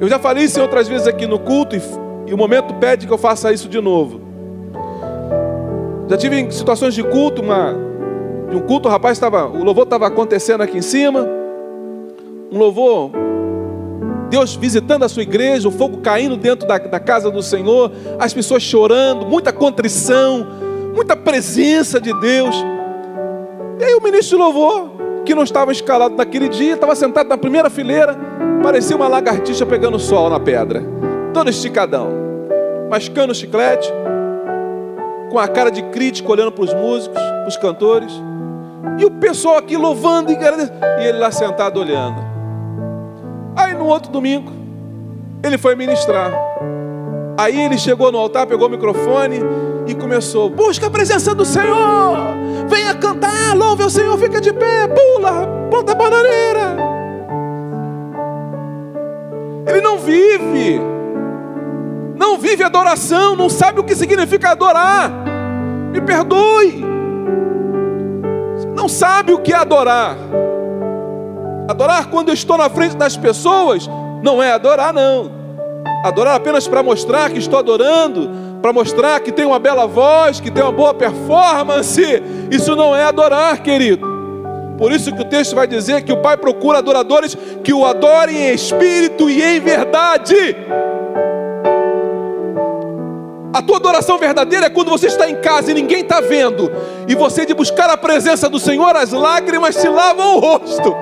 Eu 0.00 0.08
já 0.08 0.18
falei 0.18 0.44
isso 0.44 0.60
outras 0.60 0.88
vezes 0.88 1.06
aqui 1.06 1.26
no 1.26 1.38
culto 1.38 1.76
e, 1.76 1.82
e 2.26 2.34
o 2.34 2.36
momento 2.36 2.74
pede 2.74 3.06
que 3.06 3.12
eu 3.12 3.18
faça 3.18 3.52
isso 3.52 3.68
de 3.68 3.80
novo. 3.80 4.20
Já 6.08 6.16
tive 6.16 6.40
em 6.40 6.50
situações 6.50 6.94
de 6.94 7.02
culto, 7.02 7.40
uma, 7.40 7.74
de 8.50 8.56
um 8.56 8.60
culto, 8.60 8.88
o 8.88 8.90
rapaz 8.90 9.16
estava, 9.16 9.46
o 9.46 9.62
louvor 9.64 9.84
estava 9.84 10.06
acontecendo 10.06 10.60
aqui 10.60 10.78
em 10.78 10.82
cima, 10.82 11.26
um 12.50 12.58
louvor, 12.58 13.10
Deus 14.28 14.54
visitando 14.54 15.04
a 15.04 15.08
sua 15.08 15.22
igreja, 15.22 15.68
o 15.68 15.70
fogo 15.70 15.98
caindo 15.98 16.36
dentro 16.36 16.66
da, 16.66 16.78
da 16.78 16.98
casa 16.98 17.30
do 17.30 17.42
Senhor, 17.42 17.92
as 18.18 18.32
pessoas 18.32 18.62
chorando, 18.62 19.26
muita 19.26 19.52
contrição, 19.52 20.46
muita 20.94 21.14
presença 21.14 22.00
de 22.00 22.18
Deus. 22.18 22.56
E 23.78 23.84
aí 23.84 23.94
o 23.94 24.02
ministro 24.02 24.36
de 24.36 24.42
louvor, 24.42 24.90
que 25.24 25.34
não 25.34 25.42
estava 25.42 25.70
escalado 25.70 26.16
naquele 26.16 26.48
dia, 26.48 26.74
estava 26.74 26.94
sentado 26.94 27.28
na 27.28 27.36
primeira 27.36 27.68
fileira, 27.68 28.18
parecia 28.62 28.96
uma 28.96 29.08
lagartixa 29.08 29.66
pegando 29.66 29.98
sol 29.98 30.30
na 30.30 30.38
pedra, 30.38 30.82
todo 31.34 31.50
esticadão, 31.50 32.08
mascando 32.88 33.34
chiclete, 33.34 33.92
com 35.30 35.38
a 35.38 35.48
cara 35.48 35.70
de 35.70 35.82
crítico, 35.84 36.30
olhando 36.30 36.52
para 36.52 36.64
os 36.64 36.72
músicos, 36.72 37.20
os 37.46 37.56
cantores. 37.56 38.12
E 38.98 39.04
o 39.04 39.10
pessoal 39.10 39.56
aqui 39.56 39.76
louvando 39.76 40.30
e. 40.30 40.36
E 40.36 41.04
ele 41.06 41.18
lá 41.18 41.30
sentado 41.32 41.80
olhando. 41.80 42.22
Aí 43.56 43.74
no 43.74 43.86
outro 43.86 44.12
domingo, 44.12 44.52
ele 45.42 45.58
foi 45.58 45.74
ministrar. 45.74 46.30
Aí 47.38 47.58
ele 47.60 47.78
chegou 47.78 48.12
no 48.12 48.18
altar, 48.18 48.46
pegou 48.46 48.68
o 48.68 48.70
microfone 48.70 49.40
e 49.86 49.94
começou: 49.94 50.50
Busca 50.50 50.86
a 50.86 50.90
presença 50.90 51.34
do 51.34 51.44
Senhor, 51.44 52.16
venha 52.68 52.94
cantar, 52.94 53.56
louve 53.56 53.84
o 53.84 53.90
Senhor, 53.90 54.16
fica 54.18 54.40
de 54.40 54.52
pé, 54.52 54.86
pula, 54.88 55.46
planta 55.70 55.94
bananeira. 55.94 57.01
Ele 59.66 59.80
não 59.80 59.98
vive 59.98 60.80
não 62.22 62.38
vive 62.38 62.62
adoração, 62.62 63.34
não 63.34 63.50
sabe 63.50 63.80
o 63.80 63.84
que 63.84 63.96
significa 63.96 64.50
adorar. 64.50 65.10
Me 65.90 66.00
perdoe. 66.00 66.84
Não 68.76 68.88
sabe 68.88 69.32
o 69.32 69.40
que 69.40 69.52
é 69.52 69.56
adorar. 69.56 70.16
Adorar 71.68 72.06
quando 72.06 72.28
eu 72.28 72.34
estou 72.34 72.56
na 72.56 72.70
frente 72.70 72.96
das 72.96 73.16
pessoas 73.16 73.90
não 74.22 74.40
é 74.40 74.52
adorar, 74.52 74.92
não. 74.92 75.32
Adorar 76.04 76.36
apenas 76.36 76.68
para 76.68 76.80
mostrar 76.80 77.28
que 77.28 77.40
estou 77.40 77.58
adorando, 77.58 78.30
para 78.62 78.72
mostrar 78.72 79.18
que 79.18 79.32
tem 79.32 79.44
uma 79.44 79.58
bela 79.58 79.88
voz, 79.88 80.38
que 80.38 80.50
tem 80.50 80.62
uma 80.62 80.70
boa 80.70 80.94
performance. 80.94 82.22
Isso 82.52 82.76
não 82.76 82.94
é 82.94 83.02
adorar, 83.02 83.60
querido. 83.62 84.11
Por 84.76 84.92
isso 84.92 85.12
que 85.12 85.22
o 85.22 85.24
texto 85.24 85.54
vai 85.54 85.66
dizer 85.66 86.02
que 86.02 86.12
o 86.12 86.18
Pai 86.18 86.36
procura 86.36 86.78
adoradores 86.78 87.36
que 87.62 87.72
o 87.72 87.84
adorem 87.84 88.36
em 88.36 88.54
espírito 88.54 89.30
e 89.30 89.42
em 89.42 89.60
verdade. 89.60 90.56
A 93.54 93.60
tua 93.60 93.76
adoração 93.76 94.18
verdadeira 94.18 94.66
é 94.66 94.70
quando 94.70 94.90
você 94.90 95.08
está 95.08 95.28
em 95.28 95.36
casa 95.36 95.70
e 95.70 95.74
ninguém 95.74 96.00
está 96.00 96.20
vendo, 96.20 96.72
e 97.06 97.14
você 97.14 97.44
de 97.44 97.52
buscar 97.52 97.90
a 97.90 97.98
presença 97.98 98.48
do 98.48 98.58
Senhor, 98.58 98.96
as 98.96 99.12
lágrimas 99.12 99.76
te 99.76 99.88
lavam 99.88 100.36
o 100.36 100.38
rosto. 100.38 100.94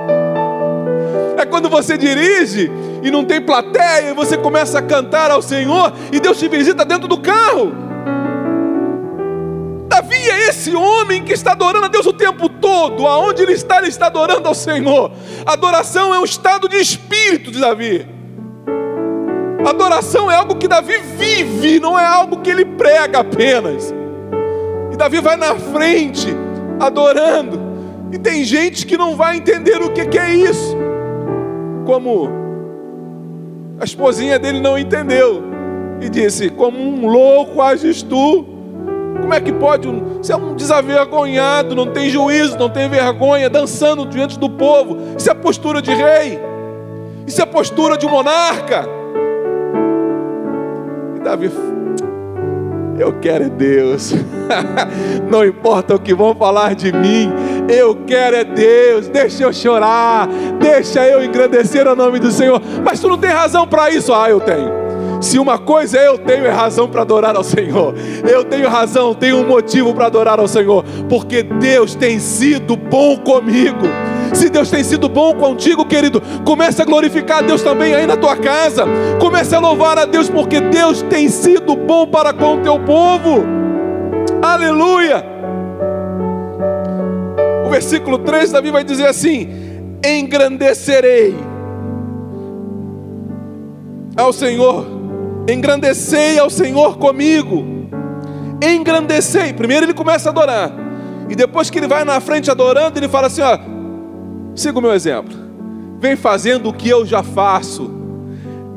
É 1.39 1.47
quando 1.47 1.71
você 1.71 1.97
dirige 1.97 2.71
e 3.03 3.11
não 3.11 3.25
tem 3.25 3.41
plateia, 3.41 4.11
e 4.11 4.15
você 4.15 4.37
começa 4.37 4.81
a 4.81 4.83
cantar 4.83 5.31
ao 5.31 5.41
Senhor, 5.41 5.93
e 6.13 6.19
Deus 6.19 6.39
te 6.39 6.49
visita 6.49 6.85
dentro 6.85 7.07
do 7.07 7.19
carro. 7.19 7.90
Esse 10.61 10.77
homem 10.77 11.25
que 11.25 11.33
está 11.33 11.53
adorando 11.53 11.87
a 11.87 11.89
Deus 11.89 12.05
o 12.05 12.13
tempo 12.13 12.47
todo, 12.47 13.07
aonde 13.07 13.43
ele 13.43 13.55
está, 13.55 13.79
ele 13.79 13.89
está 13.89 14.09
adorando 14.09 14.47
ao 14.47 14.55
Senhor. 14.55 15.11
Adoração 15.47 16.15
é 16.15 16.19
um 16.19 16.25
estado 16.25 16.69
de 16.69 16.77
espírito 16.77 17.51
de 17.51 17.59
Davi. 17.59 18.07
Adoração 19.67 20.31
é 20.31 20.37
algo 20.37 20.57
que 20.57 20.69
Davi 20.69 20.99
vive, 21.17 21.81
não 21.81 21.99
é 21.99 22.05
algo 22.05 22.43
que 22.43 22.51
ele 22.51 22.67
prega 22.67 23.21
apenas. 23.21 23.91
E 24.93 24.97
Davi 24.99 25.23
vai 25.23 25.35
na 25.35 25.55
frente, 25.55 26.29
adorando. 26.79 27.59
E 28.13 28.19
tem 28.19 28.45
gente 28.45 28.85
que 28.85 28.99
não 28.99 29.17
vai 29.17 29.39
entender 29.39 29.81
o 29.81 29.91
que, 29.91 30.19
é 30.19 30.35
isso. 30.35 30.77
Como 31.87 32.29
a 33.81 33.85
esposinha 33.85 34.39
dele 34.39 34.61
não 34.61 34.79
entendeu. 34.79 35.43
E 36.03 36.11
disse: 36.11 36.51
Como 36.51 36.79
um 36.79 37.07
louco 37.07 37.63
ages 37.63 38.03
tu. 38.03 38.50
Como 39.21 39.35
é 39.35 39.41
que 39.41 39.53
pode? 39.53 39.89
Você 40.19 40.33
é 40.33 40.37
um 40.37 40.55
desavergonhado, 40.55 41.75
não 41.75 41.87
tem 41.87 42.11
juízo, 42.11 42.59
não 42.59 42.69
tem 42.69 42.89
vergonha, 42.89 43.49
dançando 43.49 44.07
diante 44.07 44.39
do 44.39 44.51
povo. 44.51 44.99
Isso 45.17 45.31
é 45.31 45.35
postura 45.35 45.81
de 45.81 45.93
rei. 45.93 46.39
Isso 47.27 47.41
é 47.41 47.47
postura 47.47 47.97
de 47.97 48.07
monarca. 48.07 48.89
Davi, 51.23 51.51
eu 52.99 53.19
quero 53.21 53.45
é 53.45 53.49
Deus. 53.49 54.13
Não 55.31 55.45
importa 55.45 55.95
o 55.95 55.99
que 55.99 56.15
vão 56.15 56.35
falar 56.35 56.75
de 56.75 56.93
mim, 56.93 57.33
eu 57.69 57.95
quero 58.07 58.37
é 58.37 58.45
Deus. 58.45 59.09
Deixa 59.09 59.45
eu 59.45 59.53
chorar, 59.53 60.29
deixa 60.59 61.07
eu 61.07 61.23
engrandecer 61.25 61.87
o 61.87 61.95
nome 61.95 62.19
do 62.19 62.31
Senhor. 62.31 62.61
Mas 62.85 63.01
tu 63.01 63.09
não 63.09 63.17
tem 63.17 63.31
razão 63.31 63.67
para 63.67 63.91
isso? 63.91 64.13
Ah, 64.13 64.29
eu 64.29 64.41
tenho. 64.41 64.90
Se 65.21 65.39
uma 65.39 65.59
coisa 65.59 65.99
eu 65.99 66.17
tenho 66.17 66.47
é 66.47 66.51
razão 66.51 66.89
para 66.89 67.03
adorar 67.03 67.37
ao 67.37 67.45
Senhor. 67.45 67.95
Eu 68.27 68.43
tenho 68.43 68.69
razão, 68.69 69.15
tenho 69.15 69.37
um 69.37 69.47
motivo 69.47 69.95
para 69.95 70.07
adorar 70.07 70.41
ao 70.41 70.49
Senhor, 70.49 70.83
porque 71.09 71.43
Deus 71.43 71.95
tem 71.95 72.19
sido 72.19 72.75
bom 72.75 73.19
comigo. 73.19 73.87
Se 74.33 74.49
Deus 74.49 74.71
tem 74.71 74.83
sido 74.83 75.09
bom 75.09 75.35
contigo, 75.35 75.85
querido, 75.85 76.23
comece 76.45 76.81
a 76.81 76.85
glorificar 76.85 77.39
a 77.39 77.43
Deus 77.43 77.63
também 77.63 77.95
aí 77.95 78.07
na 78.07 78.17
tua 78.17 78.37
casa. 78.37 78.85
Comece 79.21 79.55
a 79.55 79.59
louvar 79.59 79.99
a 79.99 80.07
Deus, 80.07 80.31
porque 80.31 80.61
Deus 80.61 81.03
tem 81.03 81.29
sido 81.29 81.77
bom 81.77 82.07
para 82.07 82.33
com 82.33 82.55
o 82.55 82.61
teu 82.63 82.79
povo. 82.81 83.45
Aleluia! 84.41 85.25
O 87.67 87.71
versículo 87.71 88.19
3 88.19 88.53
Davi 88.53 88.71
vai 88.71 88.85
dizer 88.85 89.07
assim: 89.07 89.49
Engrandecerei 90.05 91.37
ao 94.17 94.33
Senhor, 94.33 95.00
engrandecei 95.53 96.39
ao 96.39 96.51
Senhor 96.51 96.99
comigo. 96.99 97.65
Engrandecei. 98.63 99.53
Primeiro 99.53 99.87
ele 99.87 99.95
começa 99.95 100.29
a 100.29 100.33
adorar. 100.33 100.73
E 101.29 101.35
depois 101.35 101.71
que 101.71 101.79
ele 101.79 101.87
vai 101.87 102.05
na 102.05 102.21
frente 102.21 102.51
adorando, 102.51 102.99
ele 102.99 103.09
fala 103.09 103.29
assim: 103.29 103.43
ó, 103.43 103.59
Siga 104.55 104.79
o 104.79 104.83
meu 104.83 104.93
exemplo. 104.93 105.35
Vem 105.99 106.17
fazendo 106.17 106.69
o 106.69 106.73
que 106.73 106.89
eu 106.89 107.07
já 107.07 107.23
faço. 107.23 107.91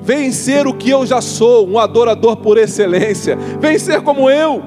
Vem 0.01 0.31
ser 0.31 0.67
o 0.67 0.73
que 0.73 0.89
eu 0.89 1.05
já 1.05 1.21
sou, 1.21 1.67
um 1.67 1.79
adorador 1.79 2.37
por 2.37 2.57
excelência. 2.57 3.37
Vem 3.59 3.79
ser 3.79 4.01
como 4.01 4.29
eu. 4.29 4.61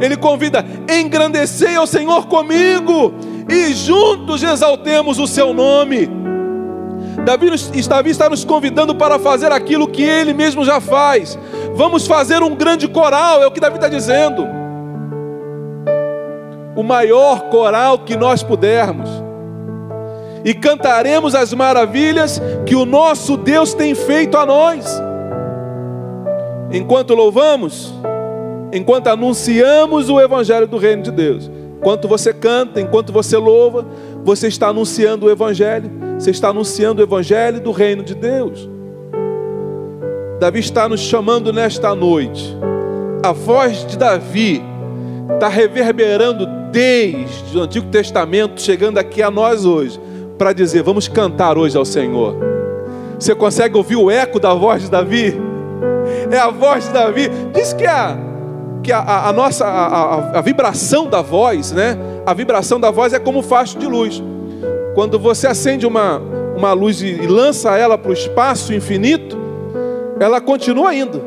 Ele 0.00 0.16
convida: 0.16 0.64
engrandecei 0.90 1.76
ao 1.76 1.86
Senhor 1.86 2.26
comigo 2.26 3.14
e 3.48 3.72
juntos 3.72 4.42
exaltemos 4.42 5.18
o 5.18 5.26
seu 5.26 5.52
nome. 5.52 6.08
Davi, 7.24 7.48
está 8.10 8.28
nos 8.28 8.44
convidando 8.44 8.94
para 8.94 9.18
fazer 9.18 9.52
aquilo 9.52 9.86
que 9.88 10.02
ele 10.02 10.34
mesmo 10.34 10.64
já 10.64 10.80
faz. 10.80 11.38
Vamos 11.74 12.06
fazer 12.06 12.42
um 12.42 12.54
grande 12.54 12.88
coral, 12.88 13.42
é 13.42 13.46
o 13.46 13.50
que 13.50 13.60
Davi 13.60 13.76
está 13.76 13.88
dizendo. 13.88 14.46
O 16.74 16.82
maior 16.82 17.42
coral 17.50 18.00
que 18.00 18.16
nós 18.16 18.42
pudermos. 18.42 19.08
E 20.44 20.52
cantaremos 20.54 21.34
as 21.34 21.54
maravilhas 21.54 22.42
que 22.66 22.74
o 22.74 22.84
nosso 22.84 23.36
Deus 23.36 23.74
tem 23.74 23.94
feito 23.94 24.36
a 24.36 24.44
nós. 24.44 25.00
Enquanto 26.72 27.14
louvamos, 27.14 27.92
enquanto 28.72 29.08
anunciamos 29.08 30.08
o 30.08 30.20
Evangelho 30.20 30.66
do 30.66 30.78
Reino 30.78 31.02
de 31.02 31.10
Deus. 31.12 31.50
Enquanto 31.82 32.06
você 32.06 32.32
canta, 32.32 32.80
enquanto 32.80 33.12
você 33.12 33.36
louva, 33.36 33.84
você 34.22 34.46
está 34.46 34.68
anunciando 34.68 35.26
o 35.26 35.30
Evangelho, 35.30 35.90
você 36.16 36.30
está 36.30 36.50
anunciando 36.50 37.02
o 37.02 37.04
Evangelho 37.04 37.60
do 37.60 37.72
Reino 37.72 38.04
de 38.04 38.14
Deus. 38.14 38.70
Davi 40.38 40.60
está 40.60 40.88
nos 40.88 41.00
chamando 41.00 41.52
nesta 41.52 41.92
noite. 41.92 42.56
A 43.20 43.32
voz 43.32 43.84
de 43.84 43.98
Davi 43.98 44.62
está 45.34 45.48
reverberando 45.48 46.46
desde 46.70 47.58
o 47.58 47.62
Antigo 47.62 47.88
Testamento, 47.88 48.62
chegando 48.62 48.98
aqui 48.98 49.20
a 49.20 49.28
nós 49.28 49.64
hoje, 49.64 50.00
para 50.38 50.52
dizer: 50.52 50.84
vamos 50.84 51.08
cantar 51.08 51.58
hoje 51.58 51.76
ao 51.76 51.84
Senhor. 51.84 52.36
Você 53.18 53.34
consegue 53.34 53.76
ouvir 53.76 53.96
o 53.96 54.08
eco 54.08 54.38
da 54.38 54.54
voz 54.54 54.82
de 54.82 54.90
Davi? 54.90 55.34
É 56.30 56.38
a 56.38 56.50
voz 56.50 56.86
de 56.86 56.92
Davi. 56.92 57.28
Diz 57.52 57.72
que 57.72 57.86
a 57.86 58.16
que 58.82 58.90
a, 58.90 59.28
a, 59.28 59.32
nossa 59.32 59.64
a, 59.64 60.38
a, 60.38 60.40
vibração 60.40 61.06
da 61.06 61.22
voz, 61.22 61.72
né? 61.72 61.96
A 62.26 62.34
vibração 62.34 62.80
da 62.80 62.90
voz 62.90 63.12
é 63.12 63.18
como 63.18 63.38
um 63.38 63.42
facho 63.42 63.78
de 63.78 63.86
luz. 63.86 64.22
Quando 64.94 65.18
você 65.18 65.46
acende 65.46 65.86
uma, 65.86 66.20
uma 66.56 66.72
luz 66.72 67.00
e, 67.00 67.06
e 67.06 67.26
lança 67.26 67.76
ela 67.76 67.96
para 67.96 68.10
o 68.10 68.14
espaço 68.14 68.74
infinito, 68.74 69.38
ela 70.18 70.40
continua 70.40 70.94
indo. 70.94 71.22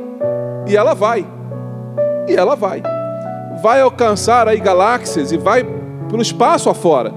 E 0.68 0.76
ela 0.76 0.94
vai. 0.94 1.26
E 2.28 2.34
ela 2.34 2.56
vai. 2.56 2.84
Vai 3.62 3.82
alcançar 3.82 4.48
aí 4.48 4.60
galáxias 4.60 5.32
e 5.32 5.38
vai 5.38 5.66
pelo 6.10 6.22
espaço 6.22 6.70
afora. 6.70 7.14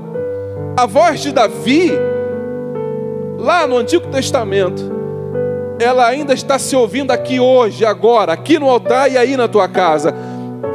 A 0.77 0.87
voz 0.87 1.20
de 1.20 1.33
Davi, 1.33 1.92
lá 3.38 3.66
no 3.66 3.77
Antigo 3.77 4.07
Testamento, 4.09 4.98
ela 5.81 6.07
ainda 6.07 6.35
está 6.35 6.59
se 6.59 6.74
ouvindo 6.74 7.12
aqui 7.12 7.38
hoje, 7.38 7.85
agora, 7.85 8.33
aqui 8.33 8.59
no 8.59 8.68
altar 8.68 9.11
e 9.11 9.16
aí 9.16 9.37
na 9.37 9.46
tua 9.46 9.68
casa. 9.68 10.12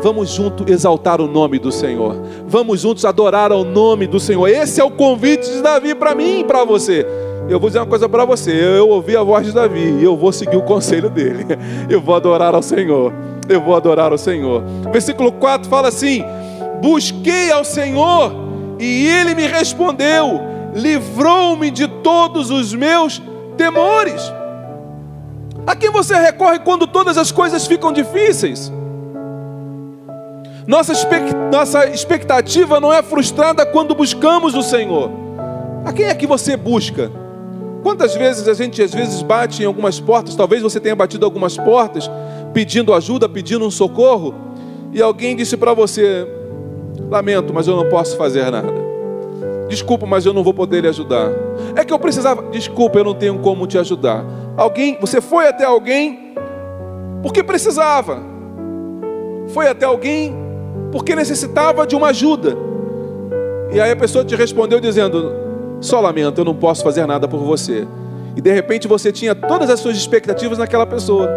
Vamos 0.02 0.30
juntos 0.30 0.69
exaltar 0.69 1.22
o 1.22 1.28
nome 1.28 1.60
do 1.60 1.72
Senhor. 1.72 2.15
Vamos 2.48 2.82
juntos 2.82 3.06
adorar 3.06 3.52
ao 3.52 3.63
nome 3.63 4.08
do 4.08 4.19
Senhor. 4.19 4.48
Esse 4.48 4.80
é 4.82 4.84
o 4.84 4.91
convite 4.91 5.50
de 5.50 5.62
Davi 5.62 5.96
para 5.96 6.15
mim 6.15 6.39
e 6.39 6.43
para 6.43 6.63
você. 6.63 7.06
Eu 7.50 7.60
vou 7.60 7.69
dizer 7.69 7.80
uma 7.80 7.86
coisa 7.86 8.08
para 8.08 8.26
você. 8.26 8.52
Eu 8.52 8.89
ouvi 8.89 9.17
a 9.17 9.24
voz 9.24 9.46
de 9.46 9.52
Davi 9.52 9.98
e 10.00 10.04
eu 10.04 10.15
vou 10.15 10.32
seguir 10.32 10.56
o 10.56 10.62
conselho 10.62 11.10
dele. 11.10 11.46
Eu 11.89 12.02
vou 12.02 12.15
adorar 12.15 12.56
ao 12.56 12.62
Senhor. 12.62 13.13
Eu 13.50 13.62
vou 13.62 13.76
adorar 13.76 14.12
ao 14.12 14.17
Senhor. 14.17 14.63
Versículo 14.91 15.32
4 15.32 15.69
fala 15.69 15.89
assim: 15.89 16.24
Busquei 16.82 17.52
ao 17.52 17.65
Senhor 17.65 18.34
e 18.80 19.08
ele 19.08 19.36
me 19.36 19.46
respondeu, 19.48 20.39
livrou-me 20.74 21.69
de 21.69 21.88
todos 21.88 22.50
os 22.50 22.74
meus 22.74 23.22
temores. 23.58 24.22
A 25.65 25.76
quem 25.76 25.89
você 25.89 26.15
recorre 26.15 26.60
quando 26.60 26.88
todas 26.88 27.17
as 27.17 27.32
coisas 27.32 27.65
ficam 27.65 27.91
difíceis? 27.91 28.72
Nossa, 30.65 30.93
nossa 31.52 31.88
expectativa 31.88 32.80
não 32.80 32.93
é 32.93 33.04
frustrada 33.04 33.65
quando 33.65 33.93
buscamos 33.93 34.56
o 34.56 34.62
Senhor. 34.62 35.12
A 35.86 35.91
quem 35.91 36.06
é 36.06 36.15
que 36.15 36.26
você 36.26 36.56
busca? 36.56 37.12
Quantas 37.82 38.15
vezes 38.15 38.47
a 38.47 38.54
gente 38.54 38.82
às 38.82 38.93
vezes 38.93 39.21
bate 39.21 39.62
em 39.62 39.65
algumas 39.65 39.99
portas, 39.99 40.36
talvez 40.36 40.62
você 40.62 40.80
tenha 40.80 40.95
batido 40.95 41.26
algumas 41.26 41.58
portas, 41.58 42.10
pedindo 42.54 42.93
ajuda, 42.93 43.28
pedindo 43.28 43.65
um 43.65 43.71
socorro, 43.71 44.34
e 44.93 45.02
alguém 45.02 45.36
disse 45.36 45.58
para 45.58 45.73
você: 45.73 46.26
Lamento, 47.10 47.54
mas 47.54 47.67
eu 47.67 47.76
não 47.76 47.89
posso 47.89 48.15
fazer 48.15 48.49
nada. 48.49 48.84
Desculpa, 49.67 50.06
mas 50.06 50.26
eu 50.26 50.34
não 50.34 50.43
vou 50.43 50.54
poder 50.54 50.82
lhe 50.82 50.88
ajudar. 50.88 51.30
É 51.76 51.84
que 51.84 51.91
eu 51.91 51.99
precisava. 51.99 52.43
Desculpa, 52.52 52.99
eu 52.99 53.04
não 53.04 53.13
tenho 53.13 53.39
como 53.39 53.67
te 53.67 53.78
ajudar. 53.78 54.23
Alguém, 54.56 54.97
você 55.02 55.19
foi 55.19 55.47
até 55.47 55.65
alguém 55.65 56.36
porque 57.21 57.43
precisava. 57.43 58.21
Foi 59.49 59.67
até 59.67 59.86
alguém 59.86 60.42
porque 60.93 61.15
necessitava 61.15 61.88
de 61.88 61.95
uma 61.95 62.10
ajuda. 62.10 62.56
E 63.71 63.82
aí 63.82 63.89
a 63.89 63.95
pessoa 63.95 64.23
te 64.23 64.36
respondeu 64.36 64.79
dizendo: 64.79 65.34
Só 65.82 65.99
lamento, 65.99 66.39
eu 66.39 66.45
não 66.45 66.53
posso 66.53 66.84
fazer 66.84 67.08
nada 67.08 67.27
por 67.27 67.39
você. 67.39 67.88
E 68.36 68.41
de 68.41 68.53
repente 68.53 68.88
você 68.88 69.12
tinha 69.12 69.34
todas 69.34 69.71
as 69.71 69.79
suas 69.79 69.97
expectativas 69.97 70.60
naquela 70.60 70.86
pessoa. 70.86 71.27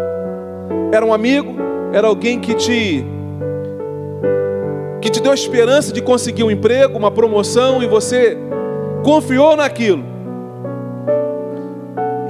Era 0.91 1.03
um 1.03 1.11
amigo, 1.11 1.55
era 1.91 2.07
alguém 2.07 2.39
que 2.39 2.53
te 2.53 3.03
que 5.01 5.09
te 5.09 5.19
deu 5.19 5.31
a 5.31 5.35
esperança 5.35 5.91
de 5.91 6.01
conseguir 6.01 6.43
um 6.43 6.51
emprego, 6.51 6.95
uma 6.95 7.09
promoção 7.09 7.81
e 7.81 7.87
você 7.87 8.37
confiou 9.03 9.55
naquilo. 9.55 10.03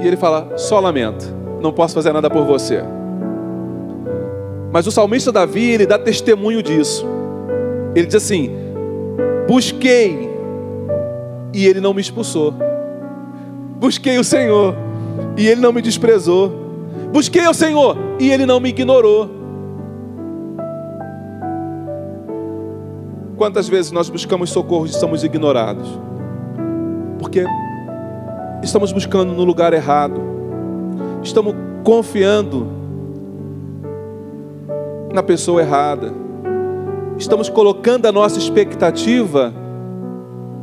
E 0.00 0.06
ele 0.06 0.16
fala: 0.16 0.56
Só 0.56 0.80
lamento, 0.80 1.26
não 1.60 1.74
posso 1.74 1.94
fazer 1.94 2.10
nada 2.10 2.30
por 2.30 2.46
você. 2.46 2.82
Mas 4.72 4.86
o 4.86 4.90
salmista 4.90 5.30
Davi, 5.30 5.72
ele 5.72 5.84
dá 5.84 5.98
testemunho 5.98 6.62
disso. 6.62 7.17
Ele 7.98 8.06
diz 8.06 8.14
assim: 8.14 8.50
Busquei 9.48 10.30
e 11.52 11.66
ele 11.66 11.80
não 11.80 11.92
me 11.92 12.00
expulsou. 12.00 12.54
Busquei 13.80 14.18
o 14.18 14.24
Senhor 14.24 14.76
e 15.36 15.48
ele 15.48 15.60
não 15.60 15.72
me 15.72 15.82
desprezou. 15.82 16.52
Busquei 17.12 17.44
o 17.48 17.54
Senhor 17.54 17.96
e 18.20 18.30
ele 18.30 18.46
não 18.46 18.60
me 18.60 18.68
ignorou. 18.68 19.28
Quantas 23.36 23.68
vezes 23.68 23.90
nós 23.90 24.08
buscamos 24.08 24.50
socorro 24.50 24.86
e 24.86 24.90
somos 24.90 25.24
ignorados? 25.24 25.88
Porque 27.18 27.44
estamos 28.62 28.92
buscando 28.92 29.32
no 29.32 29.42
lugar 29.42 29.72
errado, 29.72 30.20
estamos 31.20 31.52
confiando 31.82 32.64
na 35.12 35.22
pessoa 35.22 35.62
errada, 35.62 36.27
estamos 37.18 37.48
colocando 37.48 38.06
a 38.06 38.12
nossa 38.12 38.38
expectativa 38.38 39.52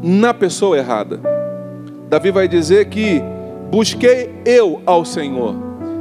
na 0.02 0.34
pessoa 0.34 0.78
errada. 0.78 1.20
Davi 2.10 2.32
vai 2.32 2.48
dizer 2.48 2.86
que 2.86 3.22
busquei 3.70 4.42
eu 4.46 4.82
ao 4.86 5.04
Senhor, 5.04 5.56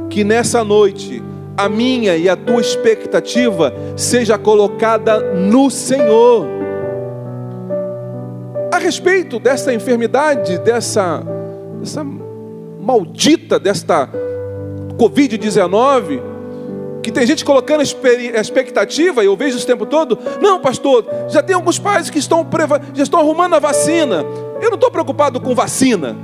que 0.09 0.23
nessa 0.23 0.63
noite 0.63 1.21
a 1.57 1.67
minha 1.67 2.15
e 2.15 2.29
a 2.29 2.35
tua 2.35 2.61
expectativa 2.61 3.73
seja 3.95 4.37
colocada 4.37 5.19
no 5.33 5.69
Senhor. 5.69 6.45
A 8.73 8.77
respeito 8.77 9.39
dessa 9.39 9.73
enfermidade, 9.73 10.57
dessa 10.59 11.23
essa 11.81 12.03
maldita 12.81 13.59
desta 13.59 14.09
Covid-19, 14.97 16.34
que 17.05 17.11
tem 17.11 17.25
gente 17.27 17.45
colocando 17.45 17.83
expectativa, 17.83 19.23
eu 19.23 19.35
vejo 19.35 19.57
isso 19.57 19.65
o 19.65 19.67
tempo 19.67 19.85
todo, 19.85 20.17
não, 20.41 20.59
pastor, 20.59 21.05
já 21.29 21.43
tem 21.43 21.55
alguns 21.55 21.77
pais 21.77 22.09
que 22.09 22.17
estão, 22.17 22.45
já 22.95 23.03
estão 23.03 23.19
arrumando 23.19 23.53
a 23.53 23.59
vacina. 23.59 24.25
Eu 24.59 24.69
não 24.69 24.75
estou 24.75 24.89
preocupado 24.89 25.39
com 25.39 25.53
vacina. 25.53 26.15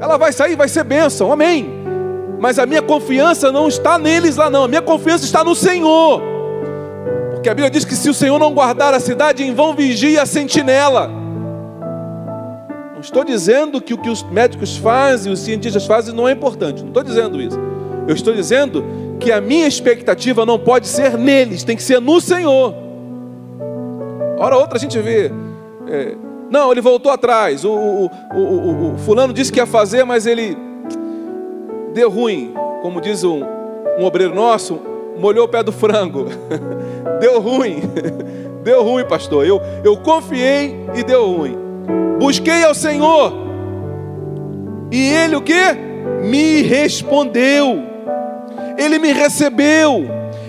Ela 0.00 0.16
vai 0.16 0.32
sair, 0.32 0.54
vai 0.54 0.68
ser 0.68 0.84
bênção, 0.84 1.32
amém. 1.32 1.68
Mas 2.38 2.60
a 2.60 2.66
minha 2.66 2.82
confiança 2.82 3.50
não 3.50 3.66
está 3.66 3.98
neles 3.98 4.36
lá, 4.36 4.48
não. 4.48 4.64
A 4.64 4.68
minha 4.68 4.82
confiança 4.82 5.24
está 5.24 5.42
no 5.42 5.54
Senhor. 5.54 6.22
Porque 7.32 7.48
a 7.48 7.54
Bíblia 7.54 7.70
diz 7.70 7.84
que 7.84 7.96
se 7.96 8.08
o 8.08 8.14
Senhor 8.14 8.38
não 8.38 8.54
guardar 8.54 8.94
a 8.94 9.00
cidade, 9.00 9.42
em 9.42 9.52
vão 9.52 9.74
vigia 9.74 10.22
a 10.22 10.26
sentinela 10.26 11.22
estou 13.02 13.24
dizendo 13.24 13.80
que 13.80 13.92
o 13.92 13.98
que 13.98 14.08
os 14.08 14.22
médicos 14.22 14.76
fazem, 14.76 15.32
os 15.32 15.40
cientistas 15.40 15.84
fazem, 15.86 16.14
não 16.14 16.28
é 16.28 16.32
importante. 16.32 16.80
Não 16.80 16.88
estou 16.88 17.02
dizendo 17.02 17.40
isso. 17.40 17.58
Eu 18.06 18.14
estou 18.14 18.34
dizendo 18.34 18.84
que 19.20 19.30
a 19.30 19.40
minha 19.40 19.66
expectativa 19.66 20.44
não 20.44 20.58
pode 20.58 20.88
ser 20.88 21.16
neles, 21.16 21.62
tem 21.62 21.76
que 21.76 21.82
ser 21.82 22.00
no 22.00 22.20
Senhor. 22.20 22.74
Hora 24.38 24.56
outra 24.56 24.76
a 24.76 24.80
gente 24.80 24.98
vê. 24.98 25.30
É, 25.86 26.16
não, 26.50 26.72
ele 26.72 26.80
voltou 26.80 27.12
atrás. 27.12 27.64
O, 27.64 27.70
o, 27.70 28.10
o, 28.34 28.94
o, 28.94 28.98
fulano 28.98 29.32
disse 29.32 29.52
que 29.52 29.60
ia 29.60 29.66
fazer, 29.66 30.04
mas 30.04 30.26
ele 30.26 30.56
deu 31.94 32.10
ruim. 32.10 32.52
Como 32.82 33.00
diz 33.00 33.22
um, 33.22 33.42
um 33.98 34.04
obreiro 34.04 34.34
nosso, 34.34 34.80
molhou 35.16 35.44
o 35.44 35.48
pé 35.48 35.62
do 35.62 35.70
frango. 35.70 36.26
deu 37.20 37.40
ruim. 37.40 37.82
deu 38.64 38.82
ruim, 38.82 39.04
pastor. 39.04 39.46
Eu, 39.46 39.60
eu 39.84 39.96
confiei 39.96 40.76
e 40.96 41.04
deu 41.04 41.24
ruim. 41.24 41.56
Busquei 42.18 42.64
ao 42.64 42.74
Senhor. 42.74 43.32
E 44.90 45.08
ele 45.08 45.36
o 45.36 45.40
que? 45.40 45.54
Me 46.24 46.62
respondeu. 46.62 47.91
Ele 48.76 48.98
me 48.98 49.12
recebeu. 49.12 50.04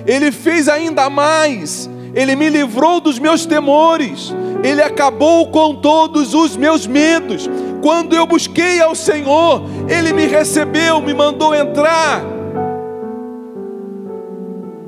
Ele 0.05 0.31
fez 0.31 0.67
ainda 0.67 1.09
mais. 1.09 1.89
Ele 2.13 2.35
me 2.35 2.49
livrou 2.49 2.99
dos 2.99 3.17
meus 3.19 3.45
temores. 3.45 4.33
Ele 4.63 4.81
acabou 4.81 5.47
com 5.49 5.75
todos 5.75 6.33
os 6.33 6.55
meus 6.55 6.87
medos. 6.87 7.49
Quando 7.81 8.15
eu 8.15 8.25
busquei 8.25 8.79
ao 8.79 8.95
Senhor, 8.95 9.63
Ele 9.89 10.13
me 10.13 10.25
recebeu, 10.25 11.01
me 11.01 11.13
mandou 11.13 11.53
entrar, 11.53 12.23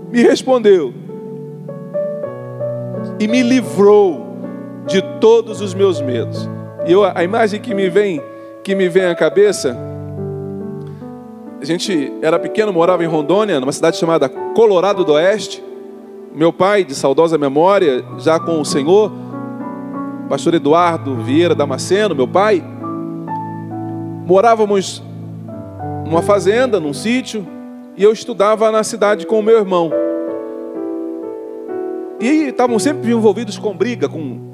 me 0.10 0.22
respondeu 0.22 0.94
e 3.20 3.28
me 3.28 3.42
livrou 3.44 4.26
de 4.88 5.02
todos 5.20 5.60
os 5.60 5.74
meus 5.74 6.00
medos. 6.00 6.50
E 6.86 6.92
eu, 6.94 7.04
a 7.04 7.22
imagem 7.24 7.60
que 7.60 7.74
me 7.74 7.90
vem, 7.90 8.22
que 8.64 8.74
me 8.74 8.88
vem 8.88 9.06
à 9.06 9.16
cabeça, 9.16 9.78
a 11.66 11.68
gente 11.68 12.14
era 12.22 12.38
pequeno, 12.38 12.72
morava 12.72 13.04
em 13.04 13.08
Rondônia, 13.08 13.60
numa 13.60 13.72
cidade 13.72 13.98
chamada 13.98 14.30
Colorado 14.30 15.04
do 15.04 15.14
Oeste. 15.14 15.64
Meu 16.34 16.54
pai, 16.54 16.84
de 16.84 16.94
saudosa 16.94 17.40
memória, 17.40 18.06
já 18.20 18.40
com 18.40 18.62
o 18.62 18.66
Senhor, 18.66 19.12
pastor 20.30 20.54
Eduardo 20.54 21.16
Vieira 21.24 21.56
Damasceno, 21.56 22.14
meu 22.14 22.28
pai, 22.28 22.64
morávamos 24.28 25.02
numa 26.06 26.22
fazenda, 26.22 26.80
num 26.80 26.94
sítio, 26.94 27.48
e 27.98 28.04
eu 28.04 28.12
estudava 28.12 28.72
na 28.72 28.84
cidade 28.84 29.26
com 29.26 29.40
o 29.40 29.44
meu 29.44 29.58
irmão. 29.58 29.92
E 32.20 32.50
estavam 32.50 32.78
sempre 32.78 33.12
envolvidos 33.12 33.58
com 33.58 33.76
briga, 33.76 34.08
com 34.08 34.54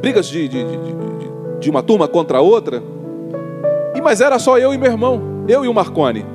brigas 0.00 0.26
de, 0.26 0.48
de, 0.48 0.64
de, 0.64 0.76
de, 1.60 1.70
uma 1.70 1.82
turma 1.82 2.08
contra 2.08 2.38
a 2.38 2.40
outra. 2.40 2.82
Mas 4.04 4.20
era 4.20 4.38
só 4.38 4.58
eu 4.58 4.74
e 4.74 4.76
meu 4.76 4.92
irmão, 4.92 5.46
eu 5.48 5.64
e 5.64 5.68
o 5.68 5.72
Marconi. 5.72 6.26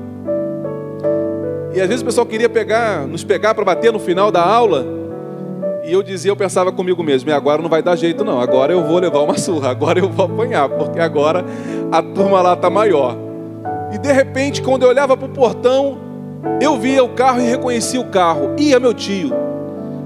E 1.71 1.79
às 1.79 1.87
vezes 1.87 2.01
o 2.01 2.05
pessoal 2.05 2.25
queria 2.25 2.49
pegar, 2.49 3.05
nos 3.05 3.23
pegar 3.23 3.53
para 3.53 3.63
bater 3.63 3.93
no 3.93 3.99
final 3.99 4.31
da 4.31 4.43
aula. 4.43 4.87
E 5.85 5.93
eu 5.93 6.01
dizia, 6.01 6.31
eu 6.31 6.35
pensava 6.35 6.71
comigo 6.71 7.03
mesmo, 7.03 7.29
e 7.29 7.33
agora 7.33 7.61
não 7.61 7.69
vai 7.69 7.83
dar 7.83 7.95
jeito 7.95 8.23
não, 8.23 8.41
agora 8.41 8.73
eu 8.73 8.83
vou 8.83 8.97
levar 8.97 9.19
uma 9.19 9.37
surra, 9.37 9.69
agora 9.71 9.99
eu 9.99 10.09
vou 10.09 10.25
apanhar, 10.25 10.67
porque 10.67 10.99
agora 10.99 11.45
a 11.91 12.01
turma 12.01 12.41
lá 12.41 12.53
está 12.53 12.71
maior. 12.71 13.15
E 13.93 13.99
de 13.99 14.11
repente, 14.11 14.63
quando 14.63 14.81
eu 14.81 14.89
olhava 14.89 15.15
para 15.15 15.27
o 15.27 15.29
portão, 15.29 15.99
eu 16.59 16.75
via 16.75 17.03
o 17.03 17.09
carro 17.09 17.39
e 17.39 17.43
reconhecia 17.43 18.01
o 18.01 18.05
carro. 18.05 18.55
Ia 18.57 18.79
meu 18.79 18.95
tio, 18.95 19.31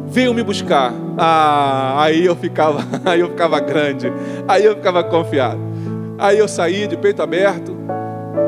veio 0.05 0.33
me 0.33 0.43
buscar. 0.43 0.93
Ah, 1.17 1.95
aí 2.03 2.25
eu 2.25 2.35
ficava, 2.35 2.85
aí 3.05 3.21
eu 3.21 3.29
ficava 3.29 3.57
grande, 3.61 4.11
aí 4.49 4.65
eu 4.65 4.75
ficava 4.75 5.01
confiado. 5.01 5.71
Aí 6.17 6.37
eu 6.37 6.47
saía 6.47 6.87
de 6.87 6.95
peito 6.95 7.21
aberto 7.21 7.75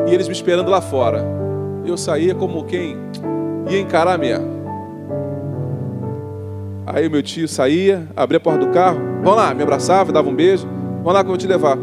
e 0.08 0.14
eles 0.14 0.28
me 0.28 0.34
esperando 0.34 0.70
lá 0.70 0.82
fora. 0.82 1.24
Eu 1.86 1.98
saía 1.98 2.34
como 2.34 2.64
quem 2.66 2.98
ia 3.70 3.80
encarar 3.80 4.18
mesmo. 4.18 4.56
Aí 6.86 7.10
meu 7.10 7.24
tio 7.24 7.48
saía, 7.48 8.08
abria 8.16 8.38
a 8.38 8.40
porta 8.40 8.64
do 8.64 8.72
carro, 8.72 9.00
vamos 9.24 9.38
lá, 9.38 9.54
me 9.54 9.64
abraçava, 9.64 10.12
dava 10.12 10.30
um 10.30 10.36
beijo, 10.36 10.68
vamos 10.98 11.14
lá 11.14 11.24
que 11.24 11.26
eu 11.26 11.32
vou 11.32 11.38
te 11.38 11.48
levar. 11.48 11.78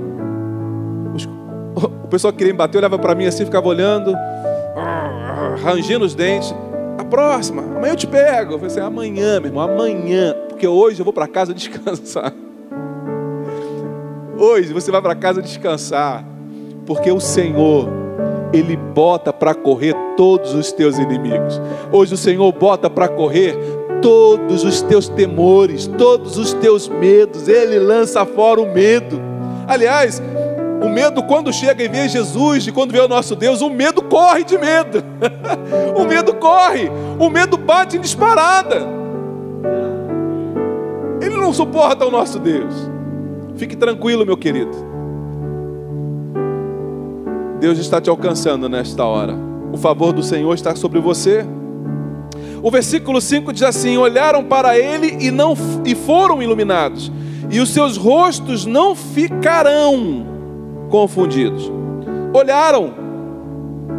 O 2.05 2.09
pessoal 2.09 2.33
que 2.33 2.39
queria 2.39 2.53
me 2.53 2.59
bater 2.59 2.79
olhava 2.79 2.99
para 2.99 3.15
mim 3.15 3.27
assim, 3.27 3.45
ficava 3.45 3.67
olhando, 3.67 4.15
rangindo 5.65 6.05
os 6.05 6.15
dentes. 6.15 6.55
A 6.99 7.05
próxima, 7.05 7.63
amanhã 7.63 7.93
eu 7.93 7.97
te 7.97 8.07
pego. 8.07 8.53
Eu 8.53 8.59
falei 8.59 8.67
assim, 8.67 8.81
amanhã, 8.81 9.41
meu 9.41 9.49
irmão, 9.49 9.63
amanhã, 9.63 10.35
porque 10.49 10.67
hoje 10.69 11.01
eu 11.01 11.05
vou 11.05 11.13
para 11.13 11.27
casa 11.27 11.53
descansar. 11.55 12.33
Hoje 14.43 14.73
você 14.73 14.91
vai 14.91 15.01
para 15.01 15.15
casa 15.15 15.41
descansar, 15.41 16.25
porque 16.85 17.13
o 17.13 17.21
Senhor, 17.21 17.89
Ele 18.53 18.77
bota 18.77 19.33
para 19.33 19.55
correr 19.55 19.95
todos 20.17 20.53
os 20.53 20.73
teus 20.73 20.99
inimigos. 20.99 21.61
Hoje 21.93 22.15
o 22.15 22.17
Senhor 22.17 22.51
bota 22.51 22.91
para 22.91 23.07
correr 23.07 23.57
todos 24.03 24.65
os 24.65 24.83
teus 24.83 25.09
temores, 25.09 25.87
todos 25.87 26.39
os 26.39 26.53
teus 26.55 26.89
medos. 26.89 27.47
Ele 27.47 27.79
lança 27.79 28.27
fora 28.27 28.61
o 28.61 28.75
medo. 28.75 29.23
Aliás, 29.69 30.21
o 30.85 30.89
medo, 30.89 31.23
quando 31.23 31.53
chega 31.53 31.85
e 31.85 31.89
vê 31.89 32.09
Jesus, 32.09 32.67
e 32.67 32.73
quando 32.73 32.91
vê 32.91 32.99
o 32.99 33.07
nosso 33.07 33.37
Deus, 33.37 33.61
o 33.61 33.71
medo 33.71 34.03
corre 34.03 34.43
de 34.43 34.59
medo. 34.59 35.05
o 35.97 36.05
medo 36.05 36.35
corre, 36.35 36.91
o 37.17 37.31
medo 37.31 37.57
bate 37.57 37.97
em 37.97 38.01
disparada. 38.01 38.89
Ele 41.21 41.37
não 41.37 41.53
suporta 41.53 42.05
o 42.05 42.11
nosso 42.11 42.41
Deus. 42.41 42.91
Fique 43.57 43.77
tranquilo, 43.77 44.25
meu 44.25 44.37
querido. 44.37 44.93
Deus 47.61 47.79
está 47.79 48.01
te 48.01 48.11
alcançando 48.11 48.69
nesta 48.69 49.05
hora. 49.05 49.37
O 49.73 49.77
favor 49.77 50.13
do 50.13 50.23
Senhor 50.23 50.53
está 50.53 50.75
sobre 50.75 51.01
você. 51.01 51.47
O 52.63 52.71
versículo 52.71 53.21
5 53.21 53.53
diz 53.53 53.63
assim: 53.63 53.97
Olharam 53.97 54.45
para 54.45 54.79
ele 54.79 55.17
e 55.21 55.31
não 55.31 55.55
e 55.85 55.95
foram 55.95 56.43
iluminados, 56.43 57.11
e 57.51 57.61
os 57.61 57.71
seus 57.71 57.97
rostos 57.97 58.67
não 58.67 58.95
ficarão 58.95 60.27
confundidos. 60.91 61.71
Olharam, 62.35 62.93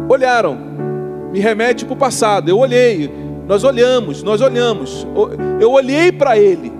olharam, 0.08 0.58
me 1.32 1.40
remete 1.40 1.84
para 1.84 1.94
o 1.94 1.96
passado. 1.96 2.48
Eu 2.48 2.58
olhei, 2.58 3.10
nós 3.46 3.64
olhamos, 3.64 4.22
nós 4.22 4.40
olhamos. 4.40 5.06
Eu 5.60 5.72
olhei 5.72 6.12
para 6.12 6.38
ele. 6.38 6.72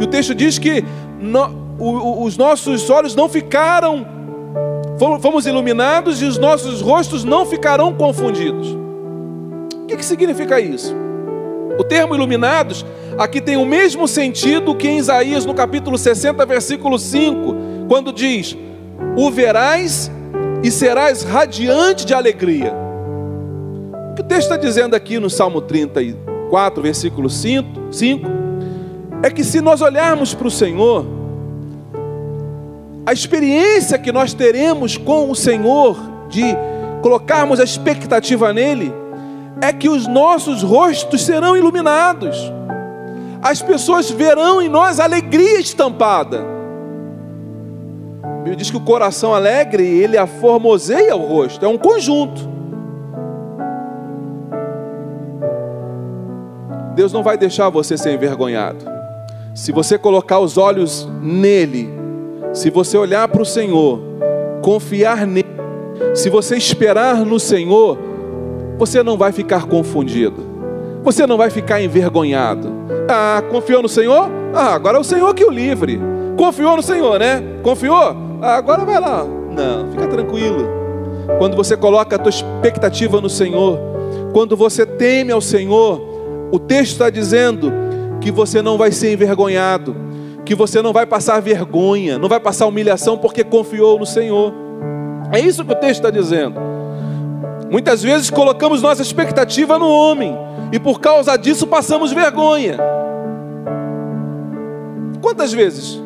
E 0.00 0.04
o 0.04 0.06
texto 0.06 0.34
diz 0.34 0.58
que 0.58 0.84
os 1.82 2.36
nossos 2.36 2.88
olhos 2.88 3.16
não 3.16 3.28
ficaram, 3.28 4.06
fomos 5.20 5.46
iluminados 5.46 6.22
e 6.22 6.24
os 6.24 6.38
nossos 6.38 6.80
rostos 6.80 7.24
não 7.24 7.44
ficarão 7.44 7.92
confundidos. 7.92 8.68
O 9.82 9.86
que, 9.86 9.96
que 9.96 10.04
significa 10.04 10.60
isso? 10.60 10.94
O 11.76 11.82
termo 11.82 12.14
iluminados 12.14 12.86
aqui 13.18 13.40
tem 13.40 13.56
o 13.56 13.66
mesmo 13.66 14.06
sentido 14.06 14.76
que 14.76 14.86
em 14.86 14.98
Isaías 14.98 15.44
no 15.44 15.54
capítulo 15.54 15.98
60, 15.98 16.46
versículo 16.46 16.98
5, 16.98 17.56
quando 17.88 18.12
diz: 18.12 18.56
o 19.16 19.28
verás 19.30 20.10
e 20.62 20.70
serás 20.70 21.22
radiante 21.22 22.06
de 22.06 22.14
alegria. 22.14 22.72
O 24.12 24.14
que 24.14 24.20
o 24.20 24.24
texto 24.24 24.52
está 24.52 24.56
dizendo 24.56 24.94
aqui 24.94 25.18
no 25.18 25.28
Salmo 25.28 25.60
34, 25.60 26.80
versículo 26.80 27.28
5, 27.28 27.92
5 27.92 28.42
é 29.22 29.30
que 29.30 29.42
se 29.42 29.60
nós 29.60 29.80
olharmos 29.80 30.34
para 30.34 30.48
o 30.48 30.50
Senhor, 30.50 31.21
a 33.04 33.12
experiência 33.12 33.98
que 33.98 34.12
nós 34.12 34.32
teremos 34.32 34.96
com 34.96 35.30
o 35.30 35.34
Senhor, 35.34 35.96
de 36.28 36.42
colocarmos 37.02 37.58
a 37.58 37.64
expectativa 37.64 38.52
nele, 38.52 38.92
é 39.60 39.72
que 39.72 39.88
os 39.88 40.06
nossos 40.06 40.62
rostos 40.62 41.24
serão 41.24 41.56
iluminados, 41.56 42.36
as 43.42 43.60
pessoas 43.60 44.10
verão 44.10 44.62
em 44.62 44.68
nós 44.68 45.00
alegria 45.00 45.58
estampada. 45.58 46.44
Bíblia 48.38 48.56
diz 48.56 48.70
que 48.70 48.76
o 48.76 48.80
coração 48.80 49.34
alegre, 49.34 49.84
ele 49.84 50.16
aformoseia 50.16 51.14
o 51.14 51.26
rosto, 51.26 51.64
é 51.64 51.68
um 51.68 51.78
conjunto. 51.78 52.50
Deus 56.94 57.12
não 57.12 57.22
vai 57.22 57.36
deixar 57.36 57.68
você 57.68 57.96
ser 57.96 58.12
envergonhado. 58.12 58.84
Se 59.54 59.72
você 59.72 59.98
colocar 59.98 60.38
os 60.38 60.56
olhos 60.56 61.08
nele, 61.20 62.01
se 62.52 62.70
você 62.70 62.96
olhar 62.96 63.26
para 63.28 63.42
o 63.42 63.46
Senhor, 63.46 64.00
confiar 64.62 65.26
nele, 65.26 65.46
se 66.14 66.28
você 66.28 66.56
esperar 66.56 67.24
no 67.24 67.40
Senhor, 67.40 67.98
você 68.78 69.02
não 69.02 69.16
vai 69.16 69.32
ficar 69.32 69.66
confundido, 69.66 70.42
você 71.02 71.26
não 71.26 71.36
vai 71.36 71.50
ficar 71.50 71.80
envergonhado. 71.80 72.70
Ah, 73.08 73.42
confiou 73.50 73.82
no 73.82 73.88
Senhor? 73.88 74.30
Ah, 74.54 74.74
agora 74.74 74.98
é 74.98 75.00
o 75.00 75.04
Senhor 75.04 75.34
que 75.34 75.44
o 75.44 75.50
livre. 75.50 76.00
Confiou 76.36 76.76
no 76.76 76.82
Senhor, 76.82 77.18
né? 77.18 77.42
Confiou? 77.62 78.16
Ah, 78.40 78.56
agora 78.56 78.84
vai 78.84 79.00
lá. 79.00 79.24
Não, 79.24 79.90
fica 79.90 80.06
tranquilo. 80.06 80.66
Quando 81.38 81.56
você 81.56 81.76
coloca 81.76 82.16
a 82.16 82.18
tua 82.18 82.30
expectativa 82.30 83.20
no 83.20 83.28
Senhor, 83.28 83.78
quando 84.32 84.56
você 84.56 84.84
teme 84.84 85.32
ao 85.32 85.40
Senhor, 85.40 86.00
o 86.50 86.58
texto 86.58 86.92
está 86.92 87.10
dizendo 87.10 87.72
que 88.20 88.30
você 88.30 88.62
não 88.62 88.78
vai 88.78 88.92
ser 88.92 89.12
envergonhado, 89.12 89.94
que 90.44 90.54
você 90.54 90.82
não 90.82 90.92
vai 90.92 91.06
passar 91.06 91.40
vergonha, 91.40 92.18
não 92.18 92.28
vai 92.28 92.40
passar 92.40 92.66
humilhação 92.66 93.16
porque 93.16 93.44
confiou 93.44 93.98
no 93.98 94.06
Senhor. 94.06 94.52
É 95.32 95.38
isso 95.40 95.64
que 95.64 95.72
o 95.72 95.76
texto 95.76 96.00
está 96.04 96.10
dizendo. 96.10 96.60
Muitas 97.70 98.02
vezes 98.02 98.28
colocamos 98.28 98.82
nossa 98.82 99.00
expectativa 99.00 99.78
no 99.78 99.88
homem 99.88 100.36
e 100.72 100.78
por 100.78 101.00
causa 101.00 101.36
disso 101.36 101.66
passamos 101.66 102.12
vergonha. 102.12 102.76
Quantas 105.22 105.52
vezes 105.52 106.02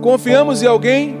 confiamos 0.00 0.62
em 0.62 0.66
alguém 0.66 1.18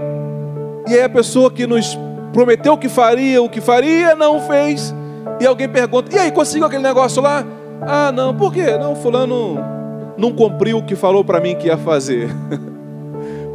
e 0.88 0.94
aí 0.94 1.02
a 1.02 1.08
pessoa 1.08 1.50
que 1.50 1.66
nos 1.66 1.98
prometeu 2.32 2.78
que 2.78 2.88
faria 2.88 3.42
o 3.42 3.48
que 3.48 3.60
faria, 3.60 4.14
não 4.14 4.40
fez. 4.40 4.94
E 5.40 5.46
alguém 5.46 5.68
pergunta: 5.68 6.14
"E 6.14 6.18
aí, 6.18 6.30
conseguiu 6.30 6.66
aquele 6.66 6.82
negócio 6.82 7.20
lá?" 7.20 7.44
"Ah, 7.82 8.10
não. 8.10 8.34
Por 8.34 8.52
quê?" 8.52 8.78
"Não, 8.78 8.96
fulano 8.96 9.77
não 10.18 10.32
cumpriu 10.32 10.78
o 10.78 10.82
que 10.84 10.94
falou 10.94 11.24
para 11.24 11.40
mim 11.40 11.56
que 11.56 11.68
ia 11.68 11.78
fazer." 11.78 12.28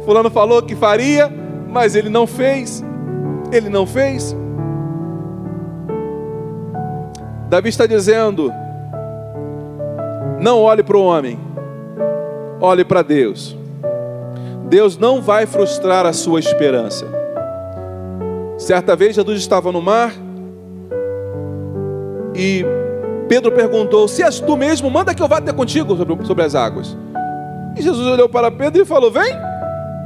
fulano 0.04 0.30
falou 0.30 0.62
que 0.62 0.74
faria, 0.74 1.30
mas 1.68 1.94
ele 1.94 2.08
não 2.08 2.26
fez. 2.26 2.84
Ele 3.52 3.68
não 3.68 3.86
fez. 3.86 4.36
Davi 7.48 7.68
está 7.68 7.86
dizendo: 7.86 8.52
Não 10.40 10.60
olhe 10.60 10.82
para 10.82 10.96
o 10.96 11.04
homem, 11.04 11.38
olhe 12.60 12.84
para 12.84 13.02
Deus. 13.02 13.56
Deus 14.66 14.96
não 14.96 15.20
vai 15.20 15.46
frustrar 15.46 16.06
a 16.06 16.12
sua 16.12 16.40
esperança. 16.40 17.06
Certa 18.58 18.96
vez 18.96 19.14
Jesus 19.14 19.38
estava 19.38 19.70
no 19.70 19.82
mar 19.82 20.12
e 22.34 22.64
Pedro 23.28 23.52
perguntou: 23.52 24.06
Se 24.06 24.22
és 24.22 24.40
tu 24.40 24.56
mesmo, 24.56 24.90
manda 24.90 25.14
que 25.14 25.22
eu 25.22 25.28
vá 25.28 25.40
ter 25.40 25.52
contigo 25.52 25.96
sobre, 25.96 26.26
sobre 26.26 26.44
as 26.44 26.54
águas. 26.54 26.96
E 27.76 27.82
Jesus 27.82 28.06
olhou 28.06 28.28
para 28.28 28.50
Pedro 28.50 28.82
e 28.82 28.84
falou: 28.84 29.10
Vem, 29.10 29.34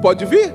pode 0.00 0.24
vir. 0.24 0.54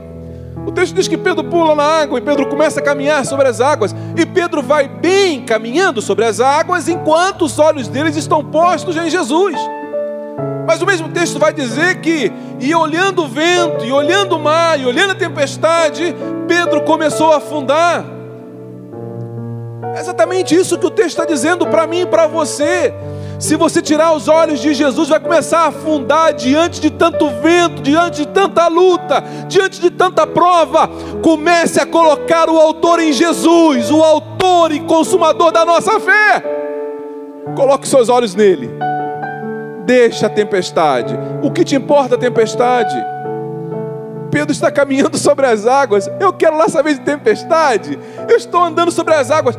O 0.65 0.71
texto 0.71 0.95
diz 0.95 1.07
que 1.07 1.17
Pedro 1.17 1.43
pula 1.43 1.75
na 1.75 1.83
água 1.83 2.17
e 2.17 2.21
Pedro 2.21 2.47
começa 2.47 2.79
a 2.79 2.83
caminhar 2.83 3.25
sobre 3.25 3.47
as 3.47 3.59
águas. 3.59 3.93
E 4.15 4.25
Pedro 4.25 4.61
vai 4.61 4.87
bem 4.87 5.43
caminhando 5.43 6.01
sobre 6.01 6.25
as 6.25 6.39
águas 6.39 6.87
enquanto 6.87 7.43
os 7.45 7.59
olhos 7.59 7.87
deles 7.87 8.15
estão 8.15 8.43
postos 8.43 8.95
em 8.95 9.09
Jesus. 9.09 9.55
Mas 10.65 10.81
o 10.81 10.85
mesmo 10.85 11.09
texto 11.09 11.37
vai 11.37 11.53
dizer 11.53 11.99
que, 11.99 12.31
e 12.59 12.73
olhando 12.73 13.23
o 13.23 13.27
vento, 13.27 13.83
e 13.83 13.91
olhando 13.91 14.37
o 14.37 14.39
mar, 14.39 14.79
e 14.79 14.85
olhando 14.85 15.11
a 15.11 15.15
tempestade, 15.15 16.15
Pedro 16.47 16.81
começou 16.83 17.33
a 17.33 17.37
afundar. 17.37 18.05
É 19.93 19.99
exatamente 19.99 20.55
isso 20.55 20.77
que 20.77 20.87
o 20.87 20.91
texto 20.91 21.19
está 21.19 21.25
dizendo 21.25 21.67
para 21.67 21.85
mim 21.85 22.01
e 22.01 22.05
para 22.05 22.25
você. 22.25 22.93
Se 23.39 23.55
você 23.55 23.81
tirar 23.81 24.13
os 24.13 24.27
olhos 24.27 24.59
de 24.59 24.73
Jesus, 24.73 25.09
vai 25.09 25.19
começar 25.19 25.59
a 25.59 25.67
afundar 25.67 26.33
diante 26.33 26.79
de 26.79 26.89
tanto 26.89 27.29
vento, 27.41 27.81
diante 27.81 28.21
de 28.21 28.27
tanta 28.27 28.67
luta, 28.67 29.23
diante 29.47 29.79
de 29.79 29.91
tanta 29.91 30.25
prova. 30.25 30.89
Comece 31.21 31.79
a 31.79 31.85
colocar 31.85 32.49
o 32.49 32.57
autor 32.57 32.99
em 32.99 33.11
Jesus, 33.11 33.91
o 33.91 34.01
autor 34.01 34.71
e 34.71 34.79
consumador 34.79 35.51
da 35.51 35.65
nossa 35.65 35.99
fé. 35.99 36.43
Coloque 37.55 37.87
seus 37.87 38.09
olhos 38.09 38.33
nele. 38.33 38.71
Deixa 39.85 40.27
a 40.27 40.29
tempestade. 40.29 41.13
O 41.43 41.51
que 41.51 41.63
te 41.63 41.75
importa 41.75 42.15
a 42.15 42.17
tempestade? 42.17 42.95
Pedro 44.31 44.51
está 44.51 44.71
caminhando 44.71 45.15
sobre 45.17 45.45
as 45.45 45.67
águas. 45.67 46.09
Eu 46.19 46.33
quero 46.33 46.57
lá 46.57 46.67
saber 46.67 46.95
de 46.95 47.01
tempestade. 47.01 47.99
Eu 48.27 48.35
estou 48.35 48.63
andando 48.63 48.91
sobre 48.91 49.13
as 49.13 49.29
águas. 49.29 49.55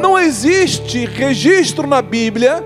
Não 0.00 0.18
existe 0.18 1.04
registro 1.04 1.86
na 1.86 2.00
Bíblia 2.00 2.62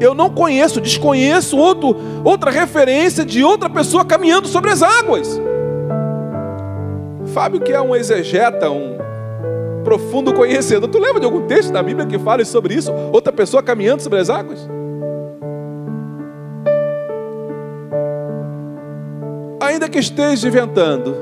eu 0.00 0.14
não 0.14 0.30
conheço, 0.30 0.80
desconheço 0.80 1.56
outro, 1.56 1.96
outra 2.24 2.50
referência 2.50 3.24
de 3.24 3.44
outra 3.44 3.70
pessoa 3.70 4.04
caminhando 4.04 4.48
sobre 4.48 4.70
as 4.70 4.82
águas. 4.82 5.40
Fábio, 7.26 7.60
que 7.60 7.72
é 7.72 7.80
um 7.80 7.94
exegeta, 7.94 8.70
um 8.70 8.98
profundo 9.82 10.32
conhecedor, 10.34 10.88
tu 10.88 10.98
lembra 10.98 11.20
de 11.20 11.26
algum 11.26 11.46
texto 11.46 11.72
da 11.72 11.82
Bíblia 11.82 12.06
que 12.06 12.18
fale 12.18 12.44
sobre 12.44 12.74
isso? 12.74 12.92
Outra 13.12 13.32
pessoa 13.32 13.62
caminhando 13.62 14.02
sobre 14.02 14.18
as 14.18 14.30
águas? 14.30 14.68
Ainda 19.60 19.88
que 19.88 19.98
esteja 19.98 20.50
ventando, 20.50 21.16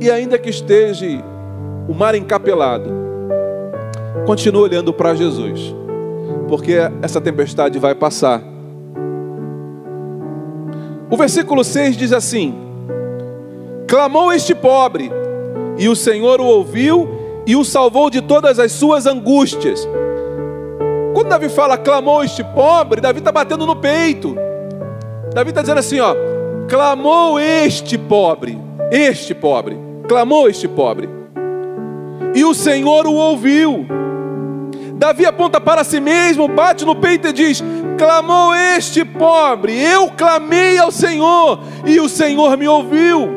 e 0.00 0.10
ainda 0.10 0.38
que 0.38 0.50
esteja 0.50 1.06
o 1.88 1.94
mar 1.94 2.14
encapelado, 2.14 3.07
continue 4.28 4.60
olhando 4.60 4.92
para 4.92 5.14
Jesus 5.14 5.74
porque 6.46 6.74
essa 7.00 7.18
tempestade 7.18 7.78
vai 7.78 7.94
passar. 7.94 8.42
O 11.10 11.16
versículo 11.16 11.64
6 11.64 11.96
diz 11.96 12.12
assim: 12.12 12.54
Clamou 13.86 14.30
este 14.30 14.54
pobre, 14.54 15.10
e 15.78 15.88
o 15.88 15.96
Senhor 15.96 16.42
o 16.42 16.44
ouviu 16.44 17.08
e 17.46 17.56
o 17.56 17.64
salvou 17.64 18.10
de 18.10 18.20
todas 18.20 18.58
as 18.58 18.70
suas 18.72 19.06
angústias. 19.06 19.88
Quando 21.14 21.30
Davi 21.30 21.48
fala 21.48 21.78
clamou 21.78 22.22
este 22.22 22.44
pobre, 22.44 23.00
Davi 23.00 23.20
está 23.20 23.32
batendo 23.32 23.64
no 23.64 23.76
peito. 23.76 24.36
Davi 25.32 25.48
está 25.48 25.62
dizendo 25.62 25.78
assim: 25.78 26.00
ó, 26.00 26.14
clamou 26.68 27.40
este 27.40 27.96
pobre, 27.96 28.58
este 28.90 29.34
pobre, 29.34 29.78
clamou 30.06 30.50
este 30.50 30.68
pobre, 30.68 31.08
e 32.34 32.44
o 32.44 32.52
Senhor 32.52 33.06
o 33.06 33.14
ouviu 33.14 33.96
Davi 34.98 35.24
aponta 35.24 35.60
para 35.60 35.84
si 35.84 36.00
mesmo, 36.00 36.48
bate 36.48 36.84
no 36.84 36.96
peito 36.96 37.28
e 37.28 37.32
diz: 37.32 37.62
Clamou 37.96 38.52
este 38.52 39.04
pobre, 39.04 39.80
eu 39.80 40.10
clamei 40.10 40.76
ao 40.76 40.90
Senhor, 40.90 41.60
e 41.86 42.00
o 42.00 42.08
Senhor 42.08 42.56
me 42.56 42.66
ouviu, 42.66 43.28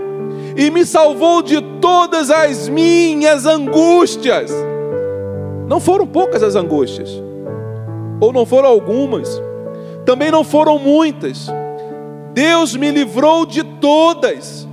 e 0.58 0.72
me 0.72 0.84
salvou 0.84 1.44
de 1.44 1.62
todas 1.80 2.32
as 2.32 2.68
minhas 2.68 3.46
angústias. 3.46 4.52
Não 5.68 5.80
foram 5.80 6.08
poucas 6.08 6.42
as 6.42 6.56
angústias, 6.56 7.12
ou 8.20 8.34
não 8.34 8.44
foram 8.44 8.68
algumas, 8.68 9.40
também 10.04 10.32
não 10.32 10.44
foram 10.44 10.80
muitas. 10.80 11.48
Deus 12.34 12.76
me 12.76 12.90
livrou 12.90 13.46
de 13.46 13.64
todas. 13.64 14.68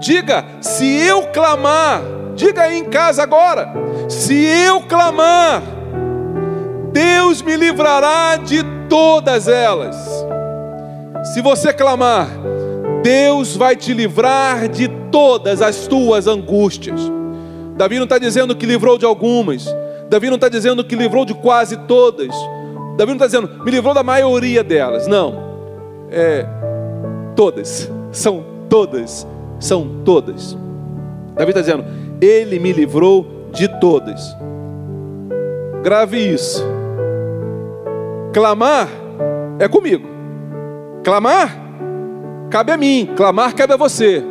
Diga, 0.00 0.44
se 0.60 0.84
eu 0.84 1.28
clamar, 1.28 2.02
diga 2.34 2.62
aí 2.62 2.76
em 2.76 2.84
casa 2.84 3.22
agora, 3.22 3.72
se 4.08 4.34
eu 4.44 4.82
clamar, 4.82 5.75
Deus 6.96 7.42
me 7.42 7.58
livrará 7.58 8.36
de 8.36 8.64
todas 8.88 9.48
elas. 9.48 9.94
Se 11.34 11.42
você 11.42 11.70
clamar, 11.70 12.26
Deus 13.02 13.54
vai 13.54 13.76
te 13.76 13.92
livrar 13.92 14.66
de 14.66 14.88
todas 15.12 15.60
as 15.60 15.86
tuas 15.86 16.26
angústias. 16.26 16.98
Davi 17.76 17.96
não 17.96 18.04
está 18.04 18.16
dizendo 18.16 18.56
que 18.56 18.64
livrou 18.64 18.96
de 18.96 19.04
algumas, 19.04 19.66
Davi 20.08 20.28
não 20.28 20.36
está 20.36 20.48
dizendo 20.48 20.82
que 20.82 20.96
livrou 20.96 21.26
de 21.26 21.34
quase 21.34 21.76
todas, 21.86 22.34
Davi 22.96 23.10
não 23.10 23.16
está 23.16 23.26
dizendo, 23.26 23.62
me 23.62 23.70
livrou 23.70 23.92
da 23.92 24.02
maioria 24.02 24.64
delas, 24.64 25.06
não, 25.06 25.34
é 26.10 26.46
todas, 27.34 27.92
são 28.10 28.42
todas, 28.70 29.26
são 29.60 29.86
todas. 30.02 30.56
Davi 31.34 31.50
está 31.50 31.60
dizendo, 31.60 31.84
Ele 32.22 32.58
me 32.58 32.72
livrou 32.72 33.50
de 33.52 33.68
todas. 33.68 34.34
Grave 35.82 36.32
isso. 36.32 36.75
Clamar 38.36 38.86
é 39.58 39.66
comigo. 39.66 40.06
Clamar 41.02 41.56
cabe 42.50 42.70
a 42.70 42.76
mim. 42.76 43.08
Clamar 43.16 43.54
cabe 43.54 43.72
a 43.72 43.78
você. 43.78 44.22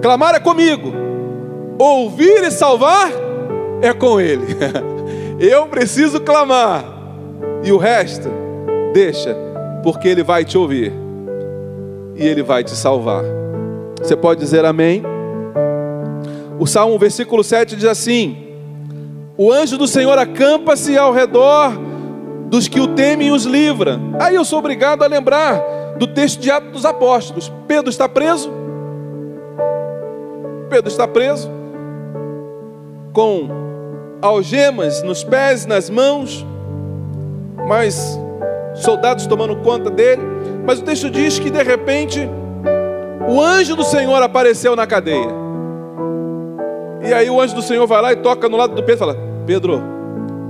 Clamar 0.00 0.36
é 0.36 0.38
comigo. 0.38 0.92
Ouvir 1.76 2.44
e 2.44 2.52
salvar 2.52 3.10
é 3.82 3.92
com 3.92 4.20
Ele. 4.20 4.46
Eu 5.44 5.66
preciso 5.66 6.20
clamar. 6.20 6.84
E 7.64 7.72
o 7.72 7.78
resto, 7.78 8.28
deixa, 8.94 9.36
porque 9.82 10.06
Ele 10.06 10.22
vai 10.22 10.44
te 10.44 10.56
ouvir. 10.56 10.92
E 12.14 12.28
Ele 12.28 12.44
vai 12.44 12.62
te 12.62 12.76
salvar. 12.76 13.24
Você 14.00 14.14
pode 14.14 14.38
dizer 14.38 14.64
amém? 14.64 15.02
O 16.60 16.66
Salmo, 16.68 16.96
versículo 16.96 17.42
7 17.42 17.74
diz 17.74 17.86
assim: 17.86 18.36
O 19.36 19.50
anjo 19.50 19.76
do 19.76 19.88
Senhor 19.88 20.16
acampa-se 20.16 20.96
ao 20.96 21.12
redor 21.12 21.87
dos 22.48 22.68
que 22.68 22.80
o 22.80 22.88
temem 22.88 23.30
os 23.30 23.44
livra. 23.44 23.98
Aí 24.20 24.34
eu 24.34 24.44
sou 24.44 24.58
obrigado 24.58 25.02
a 25.02 25.06
lembrar 25.06 25.60
do 25.98 26.06
texto 26.06 26.40
de 26.40 26.50
Atos 26.50 26.72
dos 26.72 26.84
Apóstolos. 26.84 27.52
Pedro 27.66 27.90
está 27.90 28.08
preso. 28.08 28.50
Pedro 30.70 30.88
está 30.88 31.06
preso 31.08 31.50
com 33.12 33.48
algemas 34.20 35.02
nos 35.02 35.24
pés, 35.24 35.66
nas 35.66 35.88
mãos, 35.88 36.46
mas 37.66 38.18
soldados 38.74 39.26
tomando 39.26 39.56
conta 39.56 39.90
dele. 39.90 40.22
Mas 40.64 40.78
o 40.80 40.82
texto 40.82 41.10
diz 41.10 41.38
que 41.38 41.50
de 41.50 41.62
repente 41.62 42.28
o 43.28 43.40
anjo 43.40 43.74
do 43.74 43.84
Senhor 43.84 44.22
apareceu 44.22 44.76
na 44.76 44.86
cadeia. 44.86 45.28
E 47.02 47.12
aí 47.12 47.30
o 47.30 47.40
anjo 47.40 47.54
do 47.54 47.62
Senhor 47.62 47.86
vai 47.86 48.02
lá 48.02 48.12
e 48.12 48.16
toca 48.16 48.48
no 48.48 48.56
lado 48.56 48.74
do 48.74 48.82
Pedro 48.82 48.94
e 48.94 48.98
fala: 48.98 49.16
Pedro, 49.46 49.82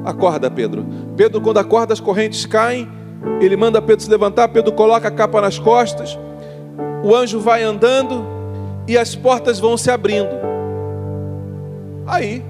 acorda, 0.04 0.50
Pedro. 0.50 0.86
Pedro, 1.16 1.40
quando 1.40 1.58
acorda, 1.58 1.92
as 1.92 2.00
correntes 2.00 2.46
caem, 2.46 2.88
ele 3.40 3.56
manda 3.56 3.80
Pedro 3.82 4.04
se 4.04 4.10
levantar, 4.10 4.48
Pedro 4.48 4.72
coloca 4.72 5.08
a 5.08 5.10
capa 5.10 5.40
nas 5.40 5.58
costas, 5.58 6.18
o 7.02 7.14
anjo 7.14 7.40
vai 7.40 7.62
andando 7.62 8.24
e 8.86 8.96
as 8.96 9.14
portas 9.14 9.58
vão 9.58 9.76
se 9.76 9.90
abrindo. 9.90 10.30
Aí, 12.06 12.42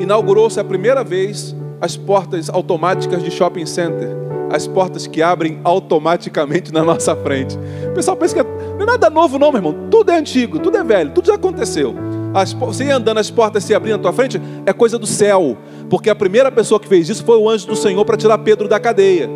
inaugurou-se 0.00 0.58
a 0.58 0.64
primeira 0.64 1.04
vez 1.04 1.54
as 1.80 1.96
portas 1.96 2.48
automáticas 2.48 3.22
de 3.22 3.30
shopping 3.30 3.66
center, 3.66 4.08
as 4.50 4.66
portas 4.66 5.06
que 5.06 5.22
abrem 5.22 5.60
automaticamente 5.64 6.72
na 6.72 6.82
nossa 6.82 7.14
frente. 7.16 7.58
O 7.90 7.94
pessoal 7.94 8.16
pensa 8.16 8.42
que 8.42 8.50
não 8.76 8.82
é 8.82 8.86
nada 8.86 9.10
novo, 9.10 9.38
não, 9.38 9.50
meu 9.50 9.58
irmão. 9.58 9.88
Tudo 9.90 10.10
é 10.10 10.16
antigo, 10.16 10.58
tudo 10.58 10.76
é 10.78 10.84
velho, 10.84 11.10
tudo 11.10 11.26
já 11.26 11.34
aconteceu. 11.34 11.94
As, 12.36 12.52
você 12.52 12.84
ia 12.84 12.96
andando, 12.96 13.16
as 13.16 13.30
portas 13.30 13.64
se 13.64 13.74
abrindo 13.74 13.96
na 13.96 14.02
tua 14.02 14.12
frente, 14.12 14.38
é 14.66 14.72
coisa 14.72 14.98
do 14.98 15.06
céu 15.06 15.56
porque 15.88 16.10
a 16.10 16.14
primeira 16.14 16.52
pessoa 16.52 16.78
que 16.78 16.86
fez 16.86 17.08
isso 17.08 17.24
foi 17.24 17.38
o 17.38 17.48
anjo 17.48 17.66
do 17.66 17.76
Senhor 17.76 18.04
para 18.04 18.16
tirar 18.16 18.36
Pedro 18.38 18.68
da 18.68 18.78
cadeia. 18.78 19.28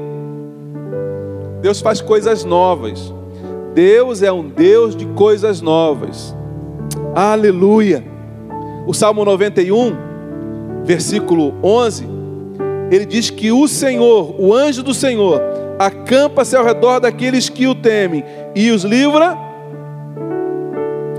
Deus 1.63 1.81
faz 1.81 2.01
coisas 2.01 2.45
novas. 2.45 3.13
Deus 3.75 4.23
é 4.23 4.31
um 4.31 4.49
Deus 4.49 4.97
de 4.97 5.07
coisas 5.07 5.61
novas. 5.63 6.37
Aleluia. 7.15 8.05
O 8.87 8.93
Salmo 8.93 9.25
91, 9.25 9.97
versículo 10.85 11.55
11, 11.63 12.07
ele 12.91 13.07
diz 13.07 13.31
que 13.31 13.51
o 13.51 13.67
Senhor, 13.69 14.35
o 14.39 14.53
anjo 14.53 14.83
do 14.83 14.93
Senhor, 14.93 15.41
acampa-se 15.79 16.57
ao 16.57 16.65
redor 16.65 16.99
daqueles 16.99 17.49
que 17.49 17.67
o 17.67 17.75
temem 17.75 18.25
e 18.55 18.71
os 18.71 18.83
livra 18.83 19.39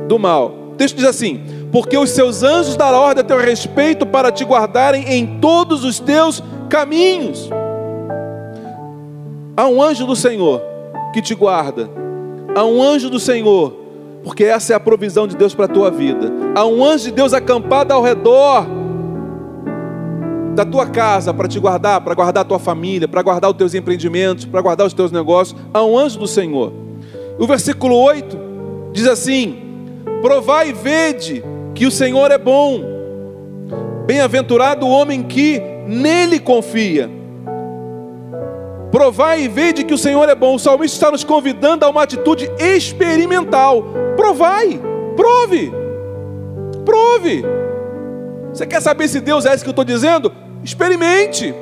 do 0.08 0.20
mal. 0.20 0.54
O 0.74 0.76
texto 0.76 0.98
diz 0.98 1.06
assim: 1.06 1.42
Porque 1.72 1.98
os 1.98 2.10
seus 2.10 2.44
anjos 2.44 2.76
darão 2.76 3.00
ordem 3.00 3.22
a 3.22 3.28
teu 3.28 3.40
respeito 3.40 4.06
para 4.06 4.32
te 4.32 4.44
guardarem 4.44 5.06
em 5.08 5.40
todos 5.40 5.84
os 5.86 6.00
teus 6.00 6.44
caminhos. 6.70 7.50
Há 9.56 9.68
um 9.68 9.82
anjo 9.82 10.06
do 10.06 10.16
Senhor 10.16 10.62
que 11.14 11.22
te 11.22 11.36
guarda. 11.36 11.90
Há 12.56 12.64
um 12.66 12.82
anjo 12.82 13.10
do 13.10 13.20
Senhor, 13.20 13.74
porque 14.24 14.44
essa 14.44 14.74
é 14.74 14.76
a 14.76 14.80
provisão 14.80 15.28
de 15.28 15.36
Deus 15.36 15.54
para 15.54 15.66
a 15.66 15.70
tua 15.70 15.90
vida. 15.90 16.32
Há 16.56 16.66
um 16.66 16.84
anjo 16.84 17.06
de 17.06 17.12
Deus 17.12 17.34
acampado 17.34 17.94
ao 17.94 18.02
redor 18.02 18.66
da 20.56 20.66
tua 20.66 20.86
casa 20.86 21.34
para 21.34 21.48
te 21.48 21.60
guardar, 21.60 22.02
para 22.02 22.14
guardar 22.14 22.42
a 22.42 22.48
tua 22.48 22.60
família, 22.60 23.08
para 23.08 23.22
guardar 23.22 23.50
os 23.50 23.56
teus 23.56 23.74
empreendimentos, 23.74 24.44
para 24.44 24.62
guardar 24.62 24.86
os 24.86 24.94
teus 24.94 25.12
negócios. 25.12 25.58
Há 25.74 25.84
um 25.84 25.98
anjo 25.98 26.20
do 26.20 26.28
Senhor. 26.28 26.74
O 27.40 27.48
versículo 27.48 27.96
8 27.96 28.38
diz 28.92 29.08
assim: 29.08 29.58
Provai 30.22 30.70
e 30.70 30.74
vede 30.74 31.44
que 31.74 31.86
o 31.86 31.92
Senhor 31.92 32.32
é 32.32 32.38
bom. 32.38 32.82
Bem-aventurado 34.06 34.86
o 34.86 34.90
homem 34.90 35.24
que 35.24 35.62
nele 35.88 36.40
confia. 36.40 37.10
Provai 38.92 39.44
e 39.44 39.48
vede 39.48 39.86
que 39.86 39.94
o 39.94 39.98
Senhor 39.98 40.28
é 40.28 40.36
bom. 40.36 40.56
O 40.56 40.60
salmista 40.60 40.98
está 40.98 41.12
nos 41.12 41.24
convidando 41.24 41.86
a 41.86 41.90
uma 41.90 42.04
atitude 42.04 42.52
experimental. 42.60 43.86
Provai, 44.18 44.80
prove, 45.16 45.72
prove. 46.84 47.46
Você 48.54 48.68
quer 48.68 48.82
saber 48.82 49.08
se 49.08 49.22
Deus 49.22 49.46
é 49.46 49.56
isso 49.56 49.64
que 49.64 49.70
eu 49.70 49.72
estou 49.72 49.86
dizendo? 49.86 50.32
Experimente, 50.62 51.56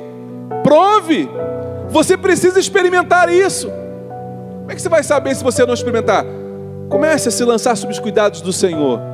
prove. 0.64 1.28
Você 1.88 2.16
precisa 2.16 2.58
experimentar 2.58 3.32
isso. 3.32 3.68
Como 3.68 4.70
é 4.70 4.74
que 4.74 4.82
você 4.82 4.88
vai 4.88 5.02
saber 5.02 5.34
se 5.34 5.44
você 5.44 5.64
não 5.64 5.74
experimentar? 5.74 6.24
Comece 6.88 7.28
a 7.28 7.32
se 7.32 7.44
lançar 7.44 7.76
sob 7.76 7.92
os 7.92 7.98
cuidados 8.00 8.40
do 8.40 8.52
Senhor. 8.52 9.09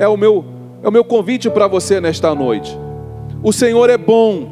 É 0.00 0.08
o 0.08 0.16
meu, 0.16 0.42
é 0.82 0.88
o 0.88 0.90
meu 0.90 1.04
convite 1.04 1.50
para 1.50 1.66
você 1.66 2.00
nesta 2.00 2.34
noite. 2.34 2.76
O 3.42 3.52
Senhor 3.52 3.90
é 3.90 3.98
bom. 3.98 4.48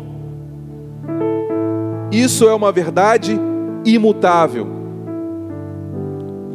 Isso 2.13 2.47
é 2.47 2.55
uma 2.55 2.71
verdade 2.71 3.41
imutável. 3.83 4.67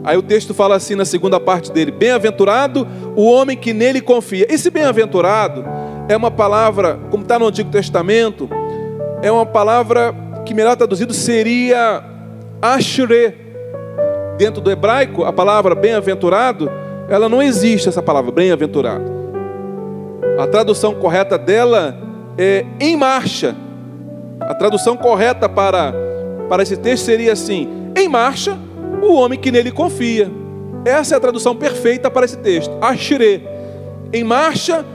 Aí 0.03 0.15
o 0.15 0.21
texto 0.21 0.53
fala 0.53 0.75
assim 0.75 0.93
na 0.93 1.05
segunda 1.05 1.39
parte 1.39 1.71
dele: 1.71 1.89
Bem-aventurado 1.89 2.87
o 3.15 3.23
homem 3.23 3.57
que 3.57 3.73
nele 3.73 3.99
confia. 3.99 4.45
Esse 4.47 4.69
bem-aventurado 4.69 5.65
é 6.07 6.15
uma 6.15 6.29
palavra, 6.29 6.99
como 7.09 7.23
está 7.23 7.39
no 7.39 7.47
Antigo 7.47 7.71
Testamento, 7.71 8.47
é 9.23 9.31
uma 9.31 9.45
palavra 9.45 10.13
que 10.45 10.53
melhor 10.53 10.75
traduzido 10.75 11.15
seria 11.15 12.03
ashre. 12.61 13.41
Dentro 14.37 14.61
do 14.61 14.69
hebraico, 14.69 15.23
a 15.23 15.33
palavra 15.33 15.73
bem-aventurado, 15.73 16.69
ela 17.09 17.27
não 17.27 17.41
existe 17.41 17.89
essa 17.89 18.01
palavra 18.01 18.31
bem-aventurado. 18.31 19.11
A 20.37 20.47
tradução 20.47 20.95
correta 20.95 21.37
dela 21.37 21.97
é 22.37 22.65
em 22.79 22.95
marcha. 22.95 23.55
A 24.39 24.53
tradução 24.53 24.97
correta 24.97 25.47
para, 25.47 25.93
para 26.49 26.63
esse 26.63 26.77
texto 26.77 27.05
seria 27.05 27.33
assim: 27.33 27.67
em 27.95 28.07
marcha, 28.07 28.57
o 29.01 29.13
homem 29.13 29.39
que 29.39 29.51
nele 29.51 29.71
confia. 29.71 30.31
Essa 30.85 31.15
é 31.15 31.17
a 31.17 31.21
tradução 31.21 31.55
perfeita 31.55 32.09
para 32.09 32.25
esse 32.25 32.37
texto. 32.37 32.71
Ashre. 32.81 33.47
Em 34.11 34.23
marcha, 34.23 34.85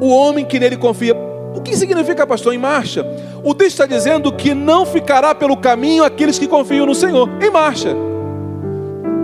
o 0.00 0.08
homem 0.08 0.44
que 0.44 0.58
nele 0.58 0.76
confia. 0.76 1.14
O 1.54 1.60
que 1.60 1.76
significa, 1.76 2.26
pastor, 2.26 2.54
em 2.54 2.58
marcha? 2.58 3.04
O 3.42 3.54
texto 3.54 3.82
está 3.82 3.86
dizendo 3.86 4.32
que 4.32 4.54
não 4.54 4.86
ficará 4.86 5.34
pelo 5.34 5.56
caminho 5.56 6.04
aqueles 6.04 6.38
que 6.38 6.46
confiam 6.46 6.86
no 6.86 6.94
Senhor. 6.94 7.28
Em 7.42 7.50
marcha. 7.50 7.94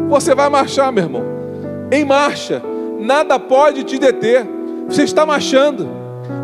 Você 0.08 0.34
vai 0.34 0.48
marchar, 0.48 0.92
meu 0.92 1.04
irmão. 1.04 1.33
Em 1.94 2.04
marcha. 2.04 2.60
Nada 2.98 3.38
pode 3.38 3.84
te 3.84 4.00
deter. 4.00 4.44
Você 4.88 5.04
está 5.04 5.24
marchando. 5.24 5.88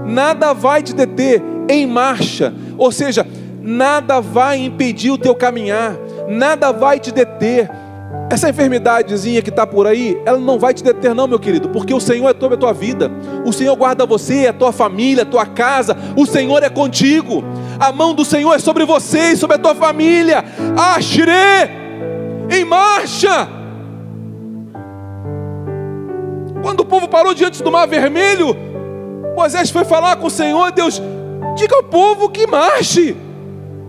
Nada 0.07 0.53
vai 0.53 0.81
te 0.81 0.95
deter. 0.95 1.43
Em 1.69 1.89
marcha. 1.89 2.55
Ou 2.79 2.93
seja, 2.93 3.27
nada 3.61 4.21
vai 4.21 4.59
impedir 4.59 5.11
o 5.11 5.19
teu 5.19 5.35
caminhar. 5.35 5.97
Nada 6.29 6.71
vai 6.71 7.01
te 7.01 7.11
deter. 7.11 7.69
Essa 8.31 8.49
enfermidadezinha 8.49 9.43
que 9.43 9.51
está 9.51 9.67
por 9.67 9.89
aí, 9.89 10.17
ela 10.25 10.39
não 10.39 10.57
vai 10.57 10.73
te 10.73 10.85
deter, 10.85 11.13
não, 11.17 11.27
meu 11.27 11.39
querido, 11.41 11.69
porque 11.71 11.93
o 11.93 11.99
Senhor 11.99 12.29
é 12.29 12.33
toda 12.33 12.55
a 12.55 12.59
tua 12.59 12.73
vida, 12.73 13.11
o 13.45 13.53
Senhor 13.53 13.75
guarda 13.75 14.07
você, 14.07 14.47
a 14.47 14.53
tua 14.53 14.71
família, 14.71 15.25
a 15.25 15.27
tua 15.27 15.45
casa, 15.47 15.97
o 16.17 16.25
Senhor 16.25 16.63
é 16.63 16.71
contigo, 16.71 17.43
a 17.79 17.91
mão 17.91 18.15
do 18.15 18.25
Senhor 18.25 18.55
é 18.55 18.61
sobre 18.61 18.85
você 18.85 19.33
e 19.33 19.37
sobre 19.37 19.57
a 19.57 19.59
tua 19.59 19.75
família. 19.75 20.45
Ashre, 20.77 21.33
em 22.51 22.65
marcha. 22.65 23.60
Quando 26.63 26.81
o 26.81 26.85
povo 26.85 27.09
parou 27.09 27.35
diante 27.35 27.63
do 27.63 27.71
mar 27.71 27.87
vermelho, 27.87 28.57
Moisés 29.35 29.71
foi 29.71 29.85
falar 29.85 30.17
com 30.17 30.27
o 30.27 30.31
Senhor, 30.31 30.71
Deus, 30.73 31.01
diga 31.57 31.77
ao 31.77 31.83
povo 31.83 32.29
que 32.29 32.47
marche. 32.47 33.17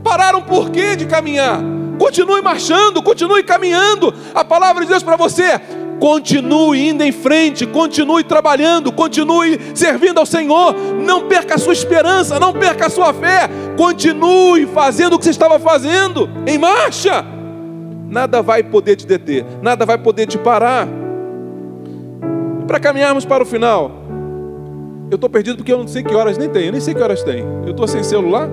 Pararam 0.03 0.41
por 0.41 0.69
quê 0.69 0.95
de 0.95 1.05
caminhar? 1.05 1.61
Continue 1.99 2.41
marchando, 2.41 3.03
continue 3.03 3.43
caminhando. 3.43 4.13
A 4.33 4.43
palavra 4.43 4.83
de 4.83 4.89
Deus 4.89 5.03
para 5.03 5.15
você 5.15 5.43
é, 5.43 5.61
continue 5.99 6.89
indo 6.89 7.03
em 7.03 7.11
frente, 7.11 7.67
continue 7.67 8.23
trabalhando, 8.23 8.91
continue 8.91 9.59
servindo 9.75 10.17
ao 10.17 10.25
Senhor. 10.25 10.73
Não 10.73 11.27
perca 11.27 11.55
a 11.55 11.57
sua 11.59 11.73
esperança, 11.73 12.39
não 12.39 12.53
perca 12.53 12.87
a 12.87 12.89
sua 12.89 13.13
fé. 13.13 13.47
Continue 13.77 14.65
fazendo 14.65 15.13
o 15.13 15.19
que 15.19 15.25
você 15.25 15.31
estava 15.31 15.59
fazendo, 15.59 16.27
em 16.47 16.57
marcha. 16.57 17.23
Nada 18.09 18.41
vai 18.41 18.63
poder 18.63 18.95
te 18.95 19.05
deter, 19.05 19.45
nada 19.61 19.85
vai 19.85 19.97
poder 19.97 20.25
te 20.25 20.37
parar. 20.37 20.87
Para 22.67 22.79
caminharmos 22.79 23.25
para 23.25 23.43
o 23.43 23.45
final, 23.45 23.91
eu 25.09 25.15
estou 25.15 25.29
perdido 25.29 25.57
porque 25.57 25.73
eu 25.73 25.77
não 25.77 25.87
sei 25.87 26.03
que 26.03 26.15
horas 26.15 26.37
nem 26.37 26.49
tem, 26.49 26.67
eu 26.67 26.71
nem 26.71 26.81
sei 26.81 26.93
que 26.93 27.01
horas 27.01 27.23
tem. 27.23 27.43
Eu 27.65 27.71
estou 27.71 27.87
sem 27.87 28.03
celular. 28.03 28.49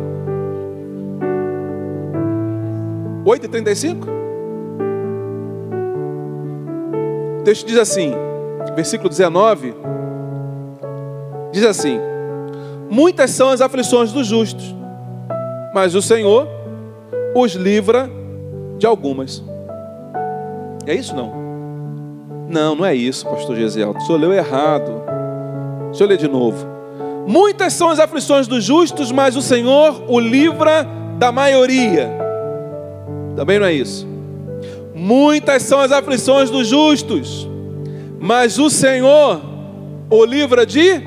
8h35? 3.25 4.07
O 7.41 7.43
texto 7.45 7.67
diz 7.67 7.79
assim, 7.79 8.13
versículo 8.75 9.09
19: 9.09 9.75
diz 11.53 11.65
assim: 11.65 12.01
Muitas 12.91 13.31
são 13.31 13.51
as 13.51 13.61
aflições 13.61 14.13
dos 14.13 14.27
justos, 14.27 14.75
mas 15.75 15.95
o 15.95 16.03
Senhor 16.03 16.49
os 17.35 17.53
livra 17.55 18.11
de 18.79 18.87
algumas. 18.87 19.45
É 20.87 20.95
isso 20.95 21.15
não? 21.15 21.38
Não, 22.49 22.74
não 22.74 22.84
é 22.84 22.94
isso, 22.94 23.26
pastor 23.26 23.57
Gesiel. 23.57 23.94
O 23.96 24.01
senhor 24.01 24.18
leu 24.18 24.32
errado. 24.32 25.03
Deixa 25.88 26.05
eu 26.05 26.09
ler 26.09 26.16
de 26.16 26.26
novo. 26.26 26.66
Muitas 27.26 27.74
são 27.74 27.90
as 27.90 27.99
aflições 27.99 28.46
dos 28.46 28.64
justos, 28.64 29.12
mas 29.12 29.36
o 29.36 29.42
Senhor 29.42 30.03
o 30.09 30.18
livra 30.18 30.86
da 31.18 31.30
maioria. 31.30 32.11
Também 33.36 33.59
não 33.59 33.66
é 33.66 33.72
isso. 33.74 34.09
Muitas 34.94 35.62
são 35.62 35.78
as 35.78 35.92
aflições 35.92 36.49
dos 36.49 36.66
justos, 36.66 37.46
mas 38.18 38.59
o 38.59 38.70
Senhor 38.70 39.42
o 40.09 40.24
livra 40.24 40.64
de 40.64 41.03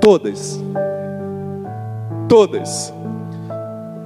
todas. 0.00 0.60
Todas. 2.28 2.92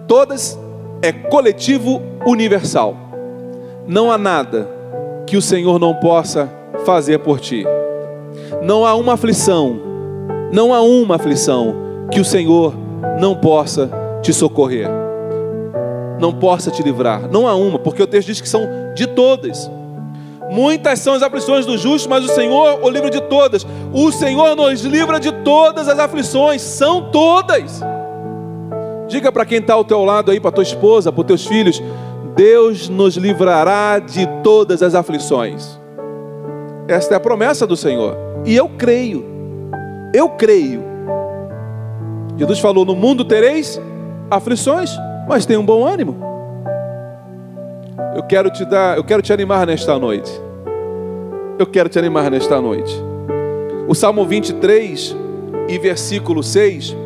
Todas 0.06 0.58
é 1.00 1.10
coletivo 1.10 2.02
universal. 2.26 2.94
Não 3.86 4.12
há 4.12 4.18
nada 4.18 4.77
que 5.28 5.36
o 5.36 5.42
Senhor 5.42 5.78
não 5.78 5.94
possa 5.94 6.48
fazer 6.84 7.18
por 7.18 7.40
ti. 7.40 7.64
Não 8.62 8.84
há 8.84 8.94
uma 8.94 9.14
aflição, 9.14 9.78
não 10.52 10.74
há 10.74 10.80
uma 10.80 11.16
aflição 11.16 11.74
que 12.10 12.20
o 12.20 12.24
Senhor 12.24 12.74
não 13.20 13.34
possa 13.34 13.90
te 14.22 14.32
socorrer 14.32 14.88
não 16.18 16.32
possa 16.32 16.70
te 16.70 16.82
livrar. 16.82 17.28
Não 17.30 17.46
há 17.46 17.54
uma, 17.54 17.78
porque 17.78 18.02
o 18.02 18.06
texto 18.06 18.28
diz 18.28 18.40
que 18.40 18.48
são 18.48 18.62
de 18.94 19.06
todas. 19.06 19.70
Muitas 20.50 20.98
são 21.00 21.14
as 21.14 21.22
aflições 21.22 21.66
do 21.66 21.76
justo, 21.76 22.08
mas 22.08 22.24
o 22.24 22.28
Senhor 22.28 22.80
o 22.82 22.88
livra 22.88 23.10
de 23.10 23.20
todas. 23.22 23.66
O 23.92 24.10
Senhor 24.10 24.56
nos 24.56 24.80
livra 24.82 25.20
de 25.20 25.30
todas 25.30 25.88
as 25.88 25.98
aflições, 25.98 26.62
são 26.62 27.10
todas. 27.10 27.80
Diga 29.06 29.30
para 29.30 29.46
quem 29.46 29.58
está 29.58 29.74
ao 29.74 29.84
teu 29.84 30.04
lado 30.04 30.30
aí, 30.30 30.40
para 30.40 30.52
tua 30.52 30.62
esposa, 30.62 31.12
para 31.12 31.20
os 31.20 31.26
teus 31.26 31.46
filhos, 31.46 31.82
Deus 32.38 32.88
nos 32.88 33.16
livrará 33.16 33.98
de 33.98 34.24
todas 34.44 34.80
as 34.80 34.94
aflições. 34.94 35.76
Esta 36.86 37.14
é 37.14 37.16
a 37.16 37.20
promessa 37.20 37.66
do 37.66 37.76
Senhor. 37.76 38.16
E 38.46 38.54
eu 38.54 38.68
creio. 38.78 39.24
Eu 40.14 40.28
creio. 40.28 40.80
Jesus 42.36 42.60
falou: 42.60 42.84
No 42.84 42.94
mundo 42.94 43.24
tereis 43.24 43.80
aflições, 44.30 44.88
mas 45.28 45.44
tenha 45.44 45.58
um 45.58 45.66
bom 45.66 45.84
ânimo. 45.84 46.16
Eu 48.14 48.22
quero 48.22 48.50
te 48.50 48.64
dar, 48.64 48.96
eu 48.96 49.02
quero 49.02 49.20
te 49.20 49.32
animar 49.32 49.66
nesta 49.66 49.98
noite. 49.98 50.30
Eu 51.58 51.66
quero 51.66 51.88
te 51.88 51.98
animar 51.98 52.30
nesta 52.30 52.60
noite. 52.60 52.94
O 53.88 53.96
Salmo 53.96 54.24
23 54.24 55.16
e 55.68 55.76
versículo 55.76 56.44
6 56.44 56.96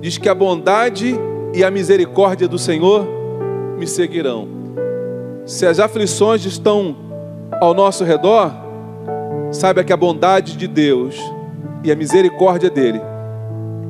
diz 0.00 0.18
que 0.18 0.28
a 0.28 0.34
bondade 0.34 1.14
e 1.54 1.62
a 1.62 1.70
misericórdia 1.70 2.48
do 2.48 2.58
Senhor 2.58 3.06
me 3.78 3.86
seguirão. 3.86 4.61
Se 5.52 5.66
as 5.66 5.78
aflições 5.78 6.46
estão 6.46 6.96
ao 7.60 7.74
nosso 7.74 8.04
redor, 8.04 8.50
saiba 9.50 9.84
que 9.84 9.92
a 9.92 9.96
bondade 9.98 10.56
de 10.56 10.66
Deus 10.66 11.14
e 11.84 11.92
a 11.92 11.94
misericórdia 11.94 12.70
dele 12.70 12.98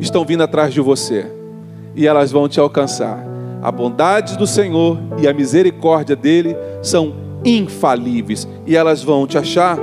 estão 0.01 0.25
vindo 0.25 0.43
atrás 0.43 0.75
de 0.75 0.81
você 0.81 1.25
e 1.95 2.05
elas 2.05 2.33
vão 2.33 2.49
te 2.49 2.59
alcançar. 2.59 3.25
A 3.63 3.71
bondade 3.71 4.37
do 4.37 4.45
Senhor 4.45 4.99
e 5.23 5.29
a 5.29 5.33
misericórdia 5.33 6.17
dele 6.17 6.57
são 6.83 7.15
infalíveis 7.45 8.49
e 8.67 8.77
elas 8.77 9.01
vão 9.01 9.25
te 9.25 9.39
achar. 9.39 9.79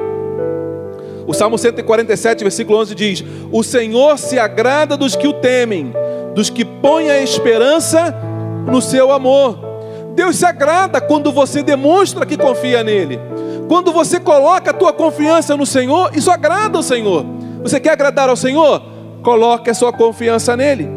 O 1.25 1.33
Salmo 1.33 1.57
147, 1.57 2.43
versículo 2.43 2.77
11 2.79 2.93
diz: 2.93 3.23
O 3.53 3.63
Senhor 3.63 4.17
se 4.19 4.37
agrada 4.37 4.97
dos 4.97 5.15
que 5.15 5.29
o 5.29 5.33
temem, 5.33 5.93
dos 6.35 6.49
que 6.49 6.65
põem 6.65 7.09
a 7.09 7.23
esperança 7.23 8.13
no 8.69 8.81
seu 8.81 9.13
amor. 9.13 9.68
Deus 10.19 10.35
se 10.35 10.45
agrada 10.45 10.99
quando 10.99 11.31
você 11.31 11.63
demonstra 11.63 12.25
que 12.25 12.35
confia 12.35 12.83
nele. 12.83 13.17
Quando 13.69 13.93
você 13.93 14.19
coloca 14.19 14.71
a 14.71 14.73
tua 14.73 14.91
confiança 14.91 15.55
no 15.55 15.65
Senhor, 15.65 16.11
isso 16.13 16.29
agrada 16.29 16.77
o 16.77 16.83
Senhor. 16.83 17.25
Você 17.63 17.79
quer 17.79 17.91
agradar 17.91 18.27
ao 18.27 18.35
Senhor? 18.35 18.81
Coloque 19.23 19.69
a 19.69 19.73
sua 19.73 19.93
confiança 19.93 20.57
nele. 20.57 20.89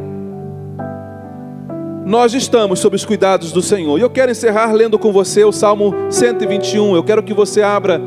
Nós 2.04 2.34
estamos 2.34 2.80
sob 2.80 2.96
os 2.96 3.04
cuidados 3.04 3.52
do 3.52 3.62
Senhor. 3.62 3.96
E 3.96 4.00
eu 4.00 4.10
quero 4.10 4.32
encerrar 4.32 4.72
lendo 4.72 4.98
com 4.98 5.12
você 5.12 5.44
o 5.44 5.52
Salmo 5.52 5.94
121. 6.10 6.96
Eu 6.96 7.04
quero 7.04 7.22
que 7.22 7.32
você 7.32 7.62
abra 7.62 8.00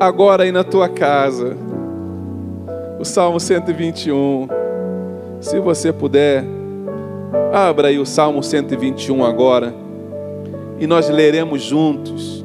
agora 0.00 0.42
aí 0.42 0.50
na 0.50 0.64
tua 0.64 0.88
casa. 0.88 1.56
O 2.98 3.04
Salmo 3.04 3.38
121. 3.38 4.48
Se 5.40 5.60
você 5.60 5.92
puder, 5.92 6.44
abra 7.52 7.86
aí 7.86 8.00
o 8.00 8.04
Salmo 8.04 8.42
121 8.42 9.24
agora. 9.24 9.85
E 10.78 10.86
nós 10.86 11.08
leremos 11.08 11.62
juntos 11.62 12.44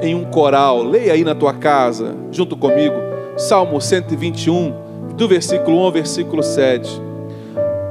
em 0.00 0.14
um 0.14 0.24
coral. 0.24 0.82
Leia 0.82 1.12
aí 1.12 1.24
na 1.24 1.34
tua 1.34 1.54
casa, 1.54 2.14
junto 2.30 2.56
comigo, 2.56 2.96
Salmo 3.36 3.80
121, 3.80 4.72
do 5.16 5.28
versículo 5.28 5.78
1 5.78 5.80
ao 5.80 5.92
versículo 5.92 6.42
7. 6.42 7.02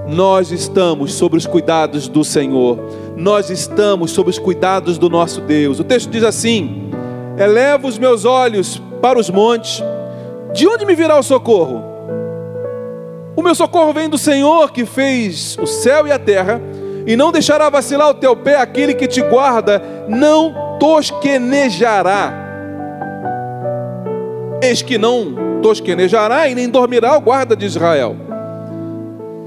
Nós 0.08 0.52
estamos 0.52 1.14
sob 1.14 1.36
os 1.36 1.48
cuidados 1.48 2.08
do 2.08 2.24
Senhor, 2.24 2.78
nós 3.16 3.50
estamos 3.50 4.12
sob 4.12 4.30
os 4.30 4.38
cuidados 4.38 4.98
do 4.98 5.10
nosso 5.10 5.42
Deus. 5.42 5.80
O 5.80 5.84
texto 5.84 6.10
diz 6.10 6.24
assim: 6.24 6.90
Eleva 7.38 7.88
os 7.88 7.98
meus 7.98 8.24
olhos 8.24 8.82
para 9.02 9.20
os 9.20 9.30
montes, 9.30 9.84
de 10.54 10.68
onde 10.68 10.86
me 10.86 10.96
virá 10.96 11.18
o 11.18 11.24
socorro? 11.24 11.84
O 13.36 13.42
meu 13.42 13.54
socorro 13.54 13.92
vem 13.94 14.08
do 14.08 14.18
Senhor 14.18 14.72
que 14.72 14.86
fez 14.86 15.58
o 15.60 15.66
céu 15.66 16.08
e 16.08 16.12
a 16.12 16.18
terra, 16.18 16.62
e 17.06 17.16
não 17.16 17.32
deixará 17.32 17.70
vacilar 17.70 18.10
o 18.10 18.14
teu 18.14 18.36
pé 18.36 18.56
aquele 18.56 18.94
que 18.94 19.08
te 19.08 19.22
guarda, 19.22 19.82
não 20.08 20.78
tosquenejará. 20.80 22.34
Eis 24.62 24.82
que 24.82 24.98
não 24.98 25.62
tosquenejará 25.62 26.48
e 26.48 26.56
nem 26.56 26.70
dormirá 26.70 27.16
o 27.18 27.22
guarda 27.22 27.56
de 27.56 27.66
Israel. 27.66 28.16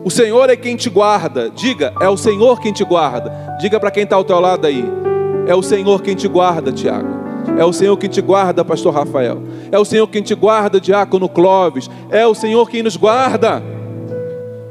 O 0.04 0.10
Senhor 0.10 0.48
é 0.48 0.56
quem 0.56 0.76
te 0.76 0.88
guarda. 0.88 1.50
Diga, 1.50 1.92
é 2.00 2.08
o 2.08 2.16
Senhor 2.16 2.60
quem 2.60 2.72
te 2.72 2.84
guarda. 2.84 3.56
Diga 3.60 3.80
para 3.80 3.90
quem 3.90 4.04
está 4.04 4.16
ao 4.16 4.24
teu 4.24 4.38
lado 4.38 4.66
aí. 4.66 4.84
É 5.46 5.54
o 5.54 5.62
Senhor 5.62 6.00
quem 6.00 6.14
te 6.14 6.28
guarda, 6.28 6.70
Tiago. 6.70 7.08
É 7.58 7.64
o 7.64 7.72
Senhor 7.72 7.96
quem 7.96 8.08
te 8.08 8.20
guarda, 8.20 8.64
pastor 8.64 8.94
Rafael. 8.94 9.42
É 9.72 9.78
o 9.78 9.84
Senhor 9.84 10.06
quem 10.06 10.22
te 10.22 10.34
guarda, 10.34 10.80
diácono 10.80 11.28
Clóvis. 11.28 11.90
É 12.10 12.26
o 12.26 12.34
Senhor 12.34 12.68
quem 12.70 12.82
nos 12.82 12.96
guarda. 12.96 13.62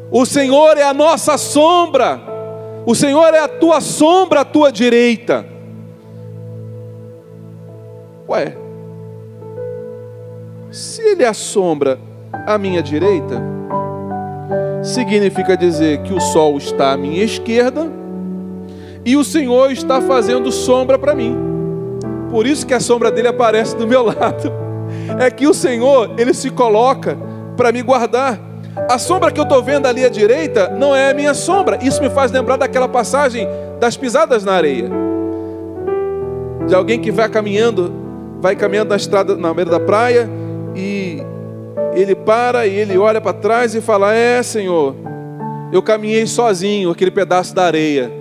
O 0.09 0.25
Senhor 0.25 0.77
é 0.77 0.83
a 0.83 0.93
nossa 0.93 1.37
sombra. 1.37 2.36
O 2.87 2.95
Senhor 2.95 3.33
é 3.33 3.39
a 3.39 3.49
tua 3.49 3.81
sombra 3.81 4.39
à 4.39 4.45
tua 4.45 4.71
direita. 4.71 5.45
Ué, 8.29 8.55
se 10.71 11.01
Ele 11.01 11.21
é 11.21 11.27
a 11.27 11.33
sombra 11.33 11.99
à 12.31 12.57
minha 12.57 12.81
direita, 12.81 13.43
significa 14.81 15.57
dizer 15.57 16.01
que 16.03 16.13
o 16.13 16.21
sol 16.21 16.57
está 16.57 16.93
à 16.93 16.97
minha 16.97 17.25
esquerda 17.25 17.91
e 19.03 19.17
o 19.17 19.23
Senhor 19.25 19.69
está 19.69 20.01
fazendo 20.01 20.49
sombra 20.49 20.97
para 20.97 21.13
mim. 21.13 21.35
Por 22.31 22.47
isso 22.47 22.65
que 22.65 22.73
a 22.73 22.79
sombra 22.79 23.11
dele 23.11 23.27
aparece 23.27 23.75
do 23.75 23.85
meu 23.85 24.03
lado. 24.07 24.49
É 25.19 25.29
que 25.29 25.45
o 25.45 25.53
Senhor, 25.53 26.17
ele 26.17 26.33
se 26.33 26.49
coloca 26.49 27.17
para 27.57 27.69
me 27.73 27.81
guardar. 27.81 28.46
A 28.89 28.97
sombra 28.97 29.31
que 29.31 29.39
eu 29.39 29.43
estou 29.43 29.61
vendo 29.61 29.85
ali 29.85 30.05
à 30.05 30.09
direita 30.09 30.69
não 30.69 30.95
é 30.95 31.11
a 31.11 31.13
minha 31.13 31.33
sombra. 31.33 31.77
Isso 31.81 32.01
me 32.01 32.09
faz 32.09 32.31
lembrar 32.31 32.57
daquela 32.57 32.87
passagem 32.87 33.47
das 33.79 33.97
pisadas 33.97 34.43
na 34.43 34.53
areia. 34.53 34.89
De 36.67 36.75
alguém 36.75 36.99
que 36.99 37.11
vai 37.11 37.29
caminhando 37.29 38.07
vai 38.39 38.55
caminhando 38.55 38.89
na 38.89 38.95
estrada, 38.95 39.35
na 39.35 39.53
beira 39.53 39.71
da 39.71 39.79
praia, 39.79 40.29
e 40.75 41.21
ele 41.93 42.15
para 42.15 42.67
e 42.67 42.75
ele 42.75 42.97
olha 42.97 43.19
para 43.19 43.33
trás 43.33 43.75
e 43.75 43.81
fala: 43.81 44.13
É, 44.13 44.41
Senhor, 44.43 44.95
eu 45.71 45.81
caminhei 45.81 46.25
sozinho 46.27 46.91
aquele 46.91 47.11
pedaço 47.11 47.53
da 47.53 47.63
areia. 47.63 48.11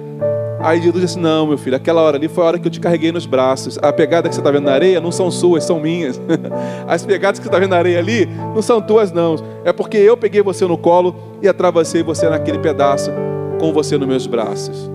Aí 0.66 0.82
Jesus 0.82 1.00
disse: 1.00 1.18
Não, 1.18 1.46
meu 1.46 1.56
filho, 1.56 1.76
aquela 1.76 2.02
hora 2.02 2.16
ali 2.16 2.26
foi 2.26 2.42
a 2.42 2.46
hora 2.48 2.58
que 2.58 2.66
eu 2.66 2.70
te 2.72 2.80
carreguei 2.80 3.12
nos 3.12 3.24
braços. 3.24 3.78
A 3.80 3.92
pegada 3.92 4.28
que 4.28 4.34
você 4.34 4.40
está 4.40 4.50
vendo 4.50 4.64
na 4.64 4.72
areia 4.72 5.00
não 5.00 5.12
são 5.12 5.30
suas, 5.30 5.62
são 5.62 5.78
minhas. 5.78 6.20
As 6.88 7.06
pegadas 7.06 7.38
que 7.38 7.44
você 7.44 7.48
está 7.48 7.60
vendo 7.60 7.70
na 7.70 7.76
areia 7.76 8.00
ali 8.00 8.26
não 8.52 8.60
são 8.60 8.82
tuas, 8.82 9.12
não. 9.12 9.36
É 9.64 9.72
porque 9.72 9.96
eu 9.96 10.16
peguei 10.16 10.42
você 10.42 10.66
no 10.66 10.76
colo 10.76 11.14
e 11.40 11.46
atravessei 11.46 12.02
você 12.02 12.28
naquele 12.28 12.58
pedaço 12.58 13.12
com 13.60 13.72
você 13.72 13.96
nos 13.96 14.08
meus 14.08 14.26
braços. 14.26 14.90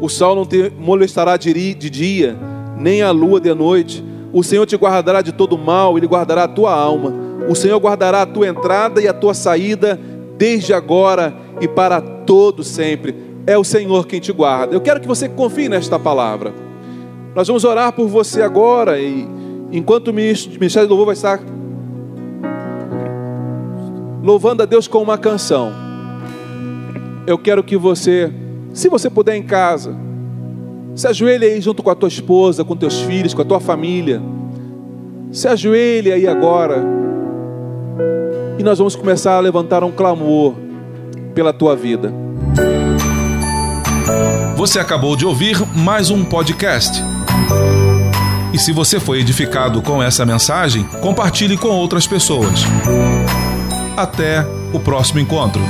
O 0.00 0.08
sol 0.08 0.34
não 0.34 0.46
te 0.46 0.72
molestará 0.78 1.36
de 1.36 1.74
dia 1.74 2.34
nem 2.78 3.02
a 3.02 3.10
lua 3.10 3.38
de 3.38 3.52
noite. 3.52 4.02
O 4.32 4.42
Senhor 4.42 4.64
te 4.64 4.76
guardará 4.76 5.20
de 5.20 5.32
todo 5.32 5.58
mal, 5.58 5.98
Ele 5.98 6.06
guardará 6.06 6.44
a 6.44 6.48
tua 6.48 6.74
alma. 6.74 7.12
O 7.50 7.54
Senhor 7.54 7.78
guardará 7.78 8.22
a 8.22 8.26
tua 8.26 8.48
entrada 8.48 8.98
e 8.98 9.06
a 9.06 9.12
tua 9.12 9.34
saída, 9.34 10.00
desde 10.38 10.72
agora 10.72 11.34
e 11.60 11.68
para 11.68 12.00
todo 12.00 12.64
sempre. 12.64 13.31
É 13.46 13.58
o 13.58 13.64
Senhor 13.64 14.06
quem 14.06 14.20
te 14.20 14.32
guarda. 14.32 14.74
Eu 14.74 14.80
quero 14.80 15.00
que 15.00 15.06
você 15.06 15.28
confie 15.28 15.68
nesta 15.68 15.98
palavra. 15.98 16.52
Nós 17.34 17.48
vamos 17.48 17.64
orar 17.64 17.92
por 17.92 18.06
você 18.06 18.42
agora 18.42 19.00
e 19.00 19.26
enquanto 19.72 20.08
o 20.08 20.12
Ministério 20.12 20.86
do 20.86 20.94
Louvor 20.94 21.06
vai 21.06 21.14
estar 21.14 21.40
louvando 24.22 24.62
a 24.62 24.66
Deus 24.66 24.86
com 24.86 24.98
uma 24.98 25.18
canção, 25.18 25.72
eu 27.26 27.36
quero 27.36 27.64
que 27.64 27.76
você, 27.76 28.32
se 28.72 28.88
você 28.88 29.10
puder 29.10 29.34
em 29.34 29.42
casa, 29.42 29.96
se 30.94 31.08
ajoelhe 31.08 31.46
aí 31.46 31.60
junto 31.60 31.82
com 31.82 31.90
a 31.90 31.94
tua 31.94 32.08
esposa, 32.08 32.64
com 32.64 32.76
teus 32.76 33.00
filhos, 33.00 33.34
com 33.34 33.42
a 33.42 33.44
tua 33.44 33.60
família. 33.60 34.22
Se 35.32 35.48
ajoelhe 35.48 36.12
aí 36.12 36.28
agora. 36.28 36.84
E 38.58 38.62
nós 38.62 38.78
vamos 38.78 38.94
começar 38.94 39.36
a 39.36 39.40
levantar 39.40 39.82
um 39.82 39.90
clamor 39.90 40.54
pela 41.34 41.52
tua 41.52 41.74
vida. 41.74 42.12
Você 44.62 44.78
acabou 44.78 45.16
de 45.16 45.26
ouvir 45.26 45.60
mais 45.74 46.08
um 46.08 46.24
podcast. 46.24 47.02
E 48.52 48.58
se 48.60 48.70
você 48.70 49.00
foi 49.00 49.18
edificado 49.18 49.82
com 49.82 50.00
essa 50.00 50.24
mensagem, 50.24 50.84
compartilhe 51.00 51.56
com 51.56 51.66
outras 51.66 52.06
pessoas. 52.06 52.60
Até 53.96 54.46
o 54.72 54.78
próximo 54.78 55.18
encontro. 55.18 55.60